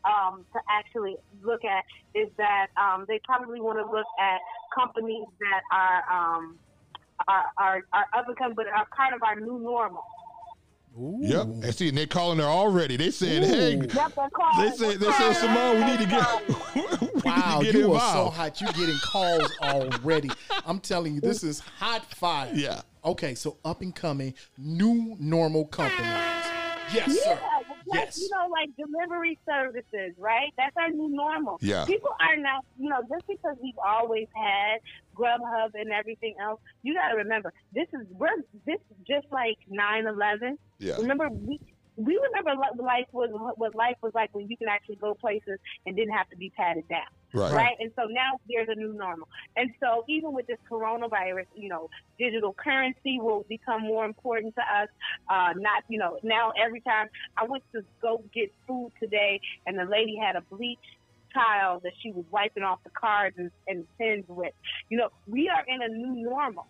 um, 0.02 0.46
to 0.54 0.60
actually 0.70 1.16
look 1.42 1.62
at 1.62 1.84
is 2.14 2.28
that 2.38 2.68
um, 2.80 3.04
they 3.06 3.20
probably 3.24 3.60
want 3.60 3.78
to 3.78 3.84
look 3.84 4.06
at 4.18 4.40
companies 4.74 5.26
that 5.40 5.60
are 5.70 6.04
um, 6.10 6.58
are, 7.28 7.44
are, 7.58 7.84
are 7.92 8.06
up 8.16 8.28
and 8.28 8.36
coming, 8.36 8.54
but 8.54 8.66
are 8.68 8.86
kind 8.96 9.14
of 9.14 9.22
our 9.22 9.38
new 9.40 9.58
normal. 9.58 10.04
Ooh. 10.98 11.18
Yep. 11.20 11.42
And 11.46 11.74
see, 11.74 11.88
and 11.90 11.96
they 11.98 12.06
calling 12.06 12.38
her 12.38 12.44
already. 12.44 12.96
They 12.96 13.12
said, 13.12 13.44
"Hey." 13.44 13.76
Yep, 13.76 13.88
they're 13.92 14.30
calling- 14.30 14.70
They 14.70 14.76
say 14.76 14.88
they 14.88 14.96
they're 14.96 15.12
said 15.12 15.36
calling 15.52 15.56
Cimone, 15.56 15.84
we 15.84 15.90
need 15.92 16.00
to 16.00 16.06
get 16.06 16.26
everybody. 16.26 17.12
we 17.14 17.20
Wow, 17.24 17.60
need 17.60 17.66
to 17.66 17.72
get 17.72 17.78
you 17.80 17.92
are 17.94 18.00
so 18.00 18.06
involved. 18.06 18.36
hot. 18.36 18.60
You're 18.60 18.72
getting 18.72 18.98
calls 19.04 19.52
already. 19.62 20.30
I'm 20.66 20.80
telling 20.80 21.14
you, 21.14 21.20
this 21.20 21.44
is 21.44 21.60
hot 21.60 22.04
fire. 22.14 22.50
Yeah. 22.54 22.80
Okay, 23.04 23.34
so 23.36 23.56
up 23.64 23.82
and 23.82 23.94
coming 23.94 24.34
new 24.58 25.16
normal 25.20 25.66
companies. 25.66 26.06
Yes, 26.92 27.16
sir. 27.22 27.38
Like, 27.90 28.00
Yes. 28.06 28.18
you 28.20 28.28
know, 28.30 28.48
like 28.50 28.70
delivery 28.76 29.38
services, 29.46 30.14
right? 30.18 30.52
That's 30.56 30.76
our 30.76 30.90
new 30.90 31.08
normal. 31.08 31.58
Yeah. 31.60 31.84
People 31.86 32.10
are 32.20 32.36
now, 32.36 32.60
you 32.78 32.88
know, 32.88 33.00
just 33.08 33.26
because 33.26 33.56
we've 33.62 33.78
always 33.84 34.28
had 34.34 34.78
Grubhub 35.16 35.70
and 35.74 35.90
everything 35.90 36.34
else, 36.40 36.60
you 36.82 36.94
got 36.94 37.08
to 37.08 37.16
remember, 37.16 37.52
this 37.74 37.88
is 37.92 38.06
we're 38.12 38.28
this 38.66 38.76
is 38.90 38.96
just 39.06 39.26
like 39.32 39.58
9/11. 39.70 40.56
Yeah. 40.78 40.96
Remember 40.96 41.28
we. 41.28 41.58
We 42.04 42.18
remember 42.28 42.60
what 42.60 42.76
life 42.78 43.06
was 43.12 43.30
what 43.56 43.74
life 43.74 43.96
was 44.02 44.12
like 44.14 44.34
when 44.34 44.48
you 44.48 44.56
can 44.56 44.68
actually 44.68 44.96
go 44.96 45.14
places 45.14 45.58
and 45.86 45.96
didn't 45.96 46.14
have 46.14 46.28
to 46.30 46.36
be 46.36 46.50
patted 46.56 46.88
down 46.88 47.10
Right. 47.32 47.52
right? 47.52 47.76
And 47.78 47.92
so 47.94 48.06
now 48.06 48.40
there's 48.48 48.68
a 48.68 48.74
new 48.74 48.92
normal. 48.92 49.28
And 49.56 49.70
so 49.78 50.04
even 50.08 50.32
with 50.32 50.46
this 50.46 50.58
coronavirus, 50.70 51.46
you 51.54 51.68
know, 51.68 51.88
digital 52.18 52.54
currency 52.54 53.18
will 53.20 53.46
become 53.48 53.82
more 53.82 54.04
important 54.04 54.54
to 54.56 54.62
us. 54.62 54.88
Uh, 55.28 55.52
not, 55.56 55.84
you 55.88 55.98
know, 55.98 56.18
now 56.24 56.52
every 56.60 56.80
time 56.80 57.06
I 57.36 57.44
went 57.44 57.62
to 57.74 57.82
go 58.02 58.22
get 58.34 58.52
food 58.66 58.92
today, 59.00 59.40
and 59.66 59.78
the 59.78 59.84
lady 59.84 60.16
had 60.16 60.36
a 60.36 60.42
bleach 60.50 60.78
tile 61.32 61.78
that 61.84 61.92
she 62.02 62.10
was 62.10 62.24
wiping 62.32 62.64
off 62.64 62.80
the 62.82 62.90
cards 62.90 63.36
and, 63.38 63.50
and 63.68 63.86
pins 63.96 64.24
with. 64.26 64.52
You 64.88 64.98
know, 64.98 65.10
we 65.28 65.48
are 65.48 65.64
in 65.68 65.82
a 65.82 65.88
new 65.88 66.28
normal. 66.28 66.66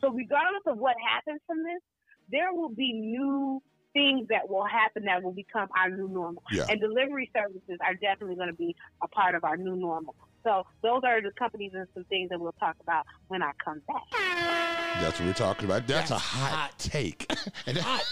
So 0.00 0.10
regardless 0.10 0.62
of 0.66 0.78
what 0.78 0.94
happens 1.04 1.40
from 1.46 1.58
this, 1.64 1.82
there 2.30 2.52
will 2.54 2.68
be 2.68 2.92
new 2.92 3.60
things 3.94 4.28
that 4.28 4.50
will 4.50 4.66
happen 4.66 5.04
that 5.04 5.22
will 5.22 5.32
become 5.32 5.68
our 5.78 5.88
new 5.88 6.08
normal. 6.08 6.42
Yeah. 6.52 6.66
And 6.68 6.80
delivery 6.80 7.30
services 7.34 7.78
are 7.80 7.94
definitely 7.94 8.36
going 8.36 8.48
to 8.48 8.54
be 8.54 8.76
a 9.02 9.08
part 9.08 9.34
of 9.34 9.44
our 9.44 9.56
new 9.56 9.76
normal. 9.76 10.14
So 10.42 10.66
those 10.82 11.00
are 11.04 11.22
the 11.22 11.30
companies 11.30 11.72
and 11.74 11.86
some 11.94 12.04
things 12.04 12.28
that 12.28 12.38
we'll 12.38 12.52
talk 12.60 12.76
about 12.82 13.06
when 13.28 13.42
I 13.42 13.52
come 13.64 13.80
back. 13.88 14.02
That's 15.00 15.18
what 15.18 15.26
we're 15.26 15.32
talking 15.32 15.64
about. 15.64 15.86
That's, 15.86 16.10
a 16.10 16.18
hot, 16.18 16.50
hot. 16.50 16.78
take. 16.78 17.32
and 17.66 17.78
that- 17.78 18.04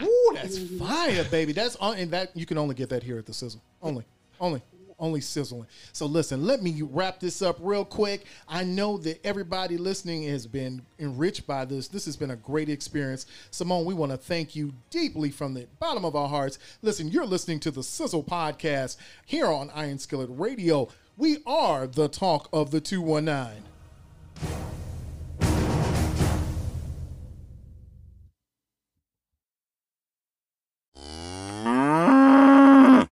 Ooh, 0.02 0.32
that's 0.34 0.58
fire, 0.78 1.24
baby. 1.24 1.52
That's 1.52 1.74
on, 1.76 1.96
and 1.96 2.10
that 2.12 2.36
you 2.36 2.46
can 2.46 2.58
only 2.58 2.76
get 2.76 2.88
that 2.90 3.02
here 3.02 3.18
at 3.18 3.26
the 3.26 3.32
Sizzle. 3.34 3.60
Only, 3.82 4.04
only, 4.40 4.62
only 4.98 5.20
sizzling. 5.20 5.66
So 5.92 6.06
listen, 6.06 6.44
let 6.44 6.62
me 6.62 6.82
wrap 6.82 7.20
this 7.20 7.42
up 7.42 7.56
real 7.60 7.84
quick. 7.84 8.26
I 8.48 8.64
know 8.64 8.98
that 8.98 9.24
everybody 9.24 9.76
listening 9.76 10.24
has 10.24 10.46
been 10.46 10.82
enriched 10.98 11.46
by 11.46 11.64
this. 11.64 11.88
This 11.88 12.04
has 12.06 12.16
been 12.16 12.30
a 12.30 12.36
great 12.36 12.68
experience. 12.68 13.26
Cimone, 13.50 13.84
we 13.84 13.94
want 13.94 14.12
to 14.12 14.18
thank 14.18 14.56
you 14.56 14.72
deeply 14.90 15.30
from 15.30 15.54
the 15.54 15.66
bottom 15.78 16.04
of 16.04 16.16
our 16.16 16.28
hearts. 16.28 16.58
Listen, 16.82 17.08
you're 17.08 17.26
listening 17.26 17.60
to 17.60 17.70
the 17.70 17.82
Sizzle 17.82 18.24
podcast 18.24 18.96
here 19.24 19.46
on 19.46 19.70
Iron 19.74 19.98
Skillet 19.98 20.30
Radio. 20.32 20.88
We 21.16 21.38
are 21.46 21.86
the 21.86 22.08
talk 22.08 22.48
of 22.52 22.70
the 22.70 22.80
219. 22.80 23.64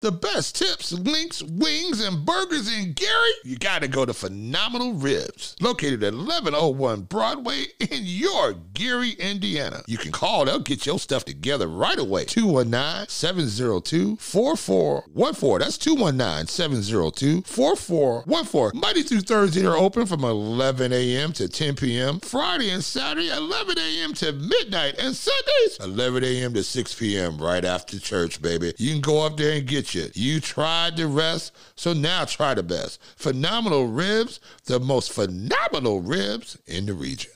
The 0.02 0.12
best 0.12 0.56
tips, 0.56 0.92
links, 0.92 1.42
wings, 1.44 2.00
and 2.04 2.26
burgers 2.26 2.72
in 2.76 2.92
Gary, 2.92 3.30
you 3.44 3.56
got 3.56 3.82
to 3.82 3.88
go 3.88 4.04
to 4.04 4.12
Phenomenal 4.12 4.94
Ribs, 4.94 5.54
located 5.60 6.02
at 6.02 6.12
1101 6.12 7.02
Broadway 7.02 7.66
in 7.78 8.00
your 8.02 8.52
Gary, 8.74 9.12
Indiana. 9.12 9.82
You 9.86 9.98
can 9.98 10.10
call, 10.10 10.44
they'll 10.44 10.58
get 10.58 10.86
your 10.86 10.98
stuff 10.98 11.24
together 11.24 11.68
right 11.68 11.98
away. 11.98 12.24
219 12.24 13.08
702 13.08 14.16
4414. 14.16 15.58
That's 15.60 15.78
219 15.78 16.46
702 16.48 17.42
4414. 17.42 18.80
Monday 18.80 19.02
through 19.02 19.20
Thursday, 19.20 19.62
they're 19.62 19.76
open 19.76 20.06
from 20.06 20.24
11 20.24 20.92
a.m. 20.92 21.32
to 21.34 21.48
10 21.48 21.76
p.m. 21.76 22.18
Friday 22.18 22.70
and 22.70 22.82
Saturday, 22.82 23.28
11 23.28 23.78
a.m. 23.78 24.14
to 24.14 24.32
midnight. 24.32 24.96
And 24.98 25.14
Sundays, 25.14 25.78
11 25.80 26.24
a.m. 26.24 26.54
to 26.54 26.64
6 26.64 26.94
p.m. 26.94 27.38
right 27.38 27.64
after 27.64 28.00
church, 28.00 28.42
baby. 28.42 28.74
You 28.78 28.90
can 28.90 29.00
go 29.00 29.24
up 29.24 29.36
there 29.36 29.56
and 29.56 29.64
get 29.64 29.91
you. 29.94 30.10
You 30.14 30.40
tried 30.40 30.96
the 30.96 31.06
rest, 31.06 31.52
so 31.76 31.92
now 31.92 32.24
try 32.24 32.54
the 32.54 32.62
best. 32.62 33.00
Phenomenal 33.16 33.86
ribs, 33.86 34.40
the 34.64 34.80
most 34.80 35.12
phenomenal 35.12 36.00
ribs 36.00 36.58
in 36.66 36.86
the 36.86 36.94
region. 36.94 37.32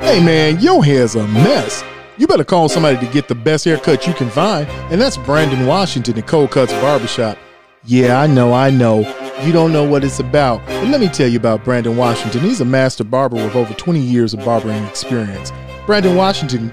Hey 0.00 0.24
man, 0.24 0.60
your 0.60 0.84
hair's 0.84 1.16
a 1.16 1.26
mess. 1.28 1.82
You 2.18 2.26
better 2.26 2.44
call 2.44 2.68
somebody 2.68 3.04
to 3.04 3.12
get 3.12 3.28
the 3.28 3.34
best 3.34 3.64
haircut 3.64 4.06
you 4.06 4.14
can 4.14 4.30
find, 4.30 4.68
and 4.90 5.00
that's 5.00 5.16
Brandon 5.16 5.66
Washington 5.66 6.16
at 6.18 6.26
Cold 6.26 6.50
Cuts 6.50 6.72
Barbershop. 6.74 7.36
Yeah, 7.84 8.20
I 8.20 8.26
know, 8.26 8.52
I 8.52 8.70
know. 8.70 9.00
You 9.42 9.52
don't 9.52 9.72
know 9.72 9.84
what 9.84 10.02
it's 10.02 10.18
about, 10.18 10.64
but 10.66 10.88
let 10.88 11.00
me 11.00 11.08
tell 11.08 11.28
you 11.28 11.38
about 11.38 11.62
Brandon 11.62 11.96
Washington. 11.96 12.40
He's 12.40 12.60
a 12.60 12.64
master 12.64 13.04
barber 13.04 13.36
with 13.36 13.54
over 13.54 13.74
20 13.74 14.00
years 14.00 14.32
of 14.32 14.44
barbering 14.44 14.84
experience. 14.84 15.52
Brandon 15.86 16.16
Washington 16.16 16.72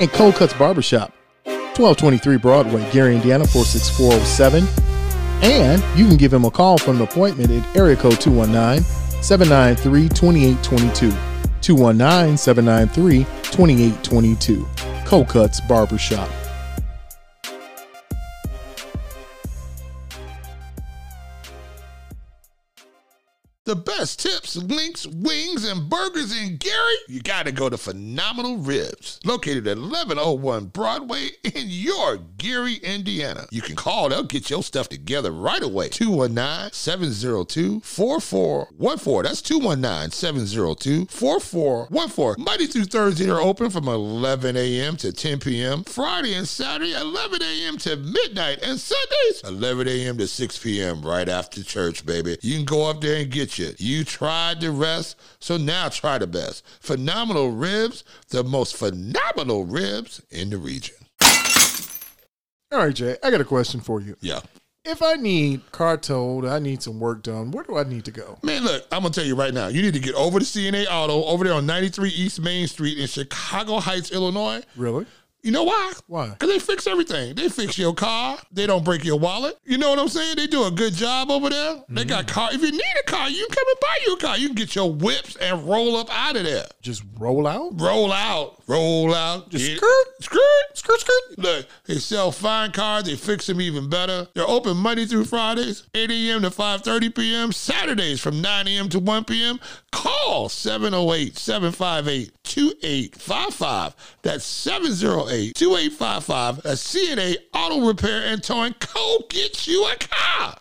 and 0.00 0.10
Cold 0.12 0.36
Cuts 0.36 0.54
Barbershop, 0.54 1.12
1223 1.76 2.36
Broadway, 2.38 2.88
Gary, 2.92 3.16
Indiana, 3.16 3.44
46407. 3.46 4.66
And 5.42 5.82
you 5.98 6.06
can 6.06 6.16
give 6.16 6.32
him 6.32 6.44
a 6.44 6.50
call 6.50 6.78
for 6.78 6.92
an 6.92 7.00
appointment 7.00 7.50
at 7.50 7.76
area 7.76 7.96
code 7.96 8.20
219 8.20 8.82
793 9.22 10.08
2822. 10.08 11.10
219 11.60 12.36
793 12.36 13.24
2822. 13.50 14.66
Cold 15.04 15.28
Cuts 15.28 15.60
Barbershop. 15.62 16.28
The 23.66 23.74
best 23.74 24.20
tips, 24.20 24.56
links, 24.56 25.06
wings, 25.06 25.66
and 25.66 25.88
burgers 25.88 26.38
in 26.38 26.58
Gary, 26.58 26.96
you 27.08 27.22
got 27.22 27.46
to 27.46 27.52
go 27.52 27.70
to 27.70 27.78
Phenomenal 27.78 28.58
Ribs, 28.58 29.18
located 29.24 29.66
at 29.66 29.78
1101 29.78 30.66
Broadway 30.66 31.30
in 31.42 31.68
your 31.68 32.18
Gary, 32.36 32.74
Indiana. 32.74 33.46
You 33.50 33.62
can 33.62 33.74
call, 33.74 34.10
they'll 34.10 34.22
get 34.22 34.50
your 34.50 34.62
stuff 34.62 34.90
together 34.90 35.30
right 35.30 35.62
away. 35.62 35.88
219 35.88 36.72
702 36.72 37.80
4414. 37.80 39.22
That's 39.22 39.40
219 39.40 40.10
702 40.10 41.06
4414. 41.06 42.44
Monday 42.44 42.66
through 42.66 42.84
Thursday, 42.84 43.24
they're 43.24 43.40
open 43.40 43.70
from 43.70 43.88
11 43.88 44.58
a.m. 44.58 44.98
to 44.98 45.10
10 45.10 45.40
p.m. 45.40 45.84
Friday 45.84 46.34
and 46.34 46.46
Saturday, 46.46 46.92
11 46.92 47.40
a.m. 47.40 47.78
to 47.78 47.96
midnight. 47.96 48.58
And 48.62 48.78
Sundays, 48.78 49.40
11 49.42 49.88
a.m. 49.88 50.18
to 50.18 50.28
6 50.28 50.58
p.m. 50.58 51.00
right 51.00 51.30
after 51.30 51.62
church, 51.62 52.04
baby. 52.04 52.36
You 52.42 52.56
can 52.56 52.66
go 52.66 52.90
up 52.90 53.00
there 53.00 53.22
and 53.22 53.30
get 53.30 53.53
you. 53.58 53.74
You 53.78 54.04
tried 54.04 54.60
the 54.60 54.70
rest, 54.70 55.20
so 55.40 55.56
now 55.56 55.88
try 55.88 56.18
the 56.18 56.26
best. 56.26 56.66
Phenomenal 56.80 57.50
ribs, 57.50 58.04
the 58.28 58.44
most 58.44 58.76
phenomenal 58.76 59.64
ribs 59.64 60.22
in 60.30 60.50
the 60.50 60.58
region. 60.58 60.96
All 62.72 62.80
right, 62.80 62.94
Jay, 62.94 63.16
I 63.22 63.30
got 63.30 63.40
a 63.40 63.44
question 63.44 63.80
for 63.80 64.00
you. 64.00 64.16
Yeah. 64.20 64.40
If 64.84 65.02
I 65.02 65.14
need 65.14 65.72
car 65.72 65.96
towed, 65.96 66.44
I 66.44 66.58
need 66.58 66.82
some 66.82 67.00
work 67.00 67.22
done, 67.22 67.52
where 67.52 67.64
do 67.64 67.78
I 67.78 67.84
need 67.84 68.04
to 68.04 68.10
go? 68.10 68.38
Man, 68.42 68.64
look, 68.64 68.84
I'm 68.92 69.00
gonna 69.00 69.14
tell 69.14 69.24
you 69.24 69.34
right 69.34 69.54
now. 69.54 69.68
You 69.68 69.80
need 69.80 69.94
to 69.94 70.00
get 70.00 70.14
over 70.14 70.38
to 70.38 70.44
CNA 70.44 70.86
Auto 70.90 71.24
over 71.24 71.44
there 71.44 71.54
on 71.54 71.64
93 71.64 72.10
East 72.10 72.40
Main 72.40 72.66
Street 72.66 72.98
in 72.98 73.06
Chicago 73.06 73.78
Heights, 73.78 74.12
Illinois. 74.12 74.62
Really? 74.76 75.06
You 75.44 75.50
know 75.50 75.64
why? 75.64 75.92
Why? 76.06 76.30
Because 76.30 76.48
they 76.48 76.58
fix 76.58 76.86
everything. 76.86 77.34
They 77.34 77.50
fix 77.50 77.76
your 77.76 77.92
car. 77.92 78.38
They 78.50 78.66
don't 78.66 78.82
break 78.82 79.04
your 79.04 79.18
wallet. 79.18 79.58
You 79.66 79.76
know 79.76 79.90
what 79.90 79.98
I'm 79.98 80.08
saying? 80.08 80.36
They 80.36 80.46
do 80.46 80.64
a 80.64 80.70
good 80.70 80.94
job 80.94 81.30
over 81.30 81.50
there. 81.50 81.84
They 81.90 82.00
mm-hmm. 82.00 82.08
got 82.08 82.26
car. 82.26 82.48
If 82.50 82.62
you 82.62 82.72
need 82.72 82.80
a 83.06 83.10
car, 83.10 83.28
you 83.28 83.46
can 83.46 83.54
come 83.54 83.68
and 83.68 83.80
buy 83.80 83.98
you 84.06 84.14
a 84.14 84.18
car. 84.18 84.38
You 84.38 84.46
can 84.48 84.54
get 84.54 84.74
your 84.74 84.90
whips 84.90 85.36
and 85.36 85.68
roll 85.68 85.98
up 85.98 86.08
out 86.10 86.36
of 86.36 86.44
there. 86.44 86.64
Just 86.80 87.02
roll 87.18 87.46
out? 87.46 87.78
Roll 87.78 88.10
out. 88.10 88.62
Roll 88.66 89.14
out. 89.14 89.50
Just 89.50 89.66
Get- 89.66 89.76
skirt? 89.76 90.06
Skirt. 90.20 90.40
Skirt, 90.72 91.00
skirt. 91.00 91.38
Look, 91.38 91.66
they 91.84 91.96
sell 91.96 92.32
fine 92.32 92.72
cars. 92.72 93.04
They 93.04 93.14
fix 93.14 93.46
them 93.46 93.60
even 93.60 93.90
better. 93.90 94.26
They're 94.32 94.48
open 94.48 94.78
Monday 94.78 95.04
through 95.04 95.26
Fridays, 95.26 95.86
8 95.94 96.10
a.m. 96.10 96.40
to 96.42 96.50
5.30 96.50 97.14
p.m. 97.14 97.52
Saturdays 97.52 98.18
from 98.18 98.40
9 98.40 98.66
a.m. 98.66 98.88
to 98.88 98.98
1 98.98 99.24
p.m. 99.24 99.60
Call 99.92 100.14
oh 100.26 100.48
708-758-2855. 102.44 103.94
That's 104.22 104.66
708-2855. 104.66 106.62
That's 106.62 106.94
CNA 106.94 107.36
Auto 107.52 107.86
Repair 107.86 108.22
and 108.26 108.42
Towing. 108.42 108.74
Go 108.94 109.18
get 109.28 109.66
you 109.66 109.84
a 109.86 109.96
car. 109.96 110.56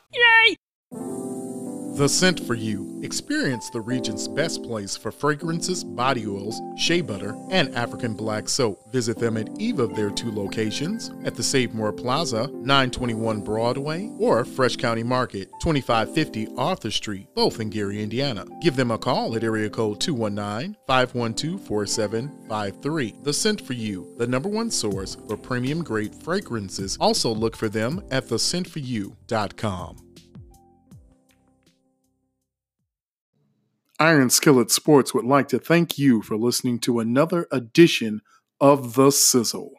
The 1.95 2.09
Scent 2.09 2.39
for 2.39 2.55
You. 2.55 2.99
Experience 3.03 3.69
the 3.69 3.79
region's 3.79 4.27
best 4.27 4.63
place 4.63 4.97
for 4.97 5.11
fragrances, 5.11 5.83
body 5.83 6.25
oils, 6.25 6.59
shea 6.75 7.01
butter, 7.01 7.35
and 7.51 7.73
African 7.75 8.15
black 8.15 8.49
soap. 8.49 8.91
Visit 8.91 9.19
them 9.19 9.37
at 9.37 9.47
either 9.59 9.83
of 9.83 9.95
their 9.95 10.09
two 10.09 10.31
locations 10.31 11.11
at 11.23 11.35
the 11.35 11.43
Save 11.43 11.75
More 11.75 11.93
Plaza, 11.93 12.47
921 12.47 13.41
Broadway, 13.41 14.09
or 14.17 14.43
Fresh 14.43 14.77
County 14.77 15.03
Market, 15.03 15.51
2550 15.61 16.47
Arthur 16.57 16.89
Street, 16.89 17.27
both 17.35 17.59
in 17.59 17.69
Gary, 17.69 18.01
Indiana. 18.01 18.43
Give 18.59 18.75
them 18.75 18.89
a 18.89 18.97
call 18.97 19.35
at 19.35 19.43
area 19.43 19.69
code 19.69 20.01
219 20.01 20.75
512 20.87 21.61
4753. 21.61 23.15
The 23.21 23.33
Scent 23.33 23.61
for 23.61 23.73
You, 23.73 24.15
the 24.17 24.25
number 24.25 24.49
one 24.49 24.71
source 24.71 25.15
for 25.27 25.37
premium 25.37 25.83
grade 25.83 26.15
fragrances. 26.15 26.97
Also 26.99 27.31
look 27.35 27.55
for 27.55 27.69
them 27.69 28.01
at 28.09 28.25
thescentforyou.com. 28.25 30.12
Iron 34.03 34.29
Skillet 34.29 34.69
Sports 34.69 35.13
would 35.13 35.23
like 35.23 35.47
to 35.47 35.57
thank 35.57 35.97
you 35.97 36.21
for 36.21 36.35
listening 36.35 36.77
to 36.79 36.99
another 36.99 37.47
edition 37.51 38.21
of 38.59 38.95
The 38.95 39.11
Sizzle. 39.11 39.71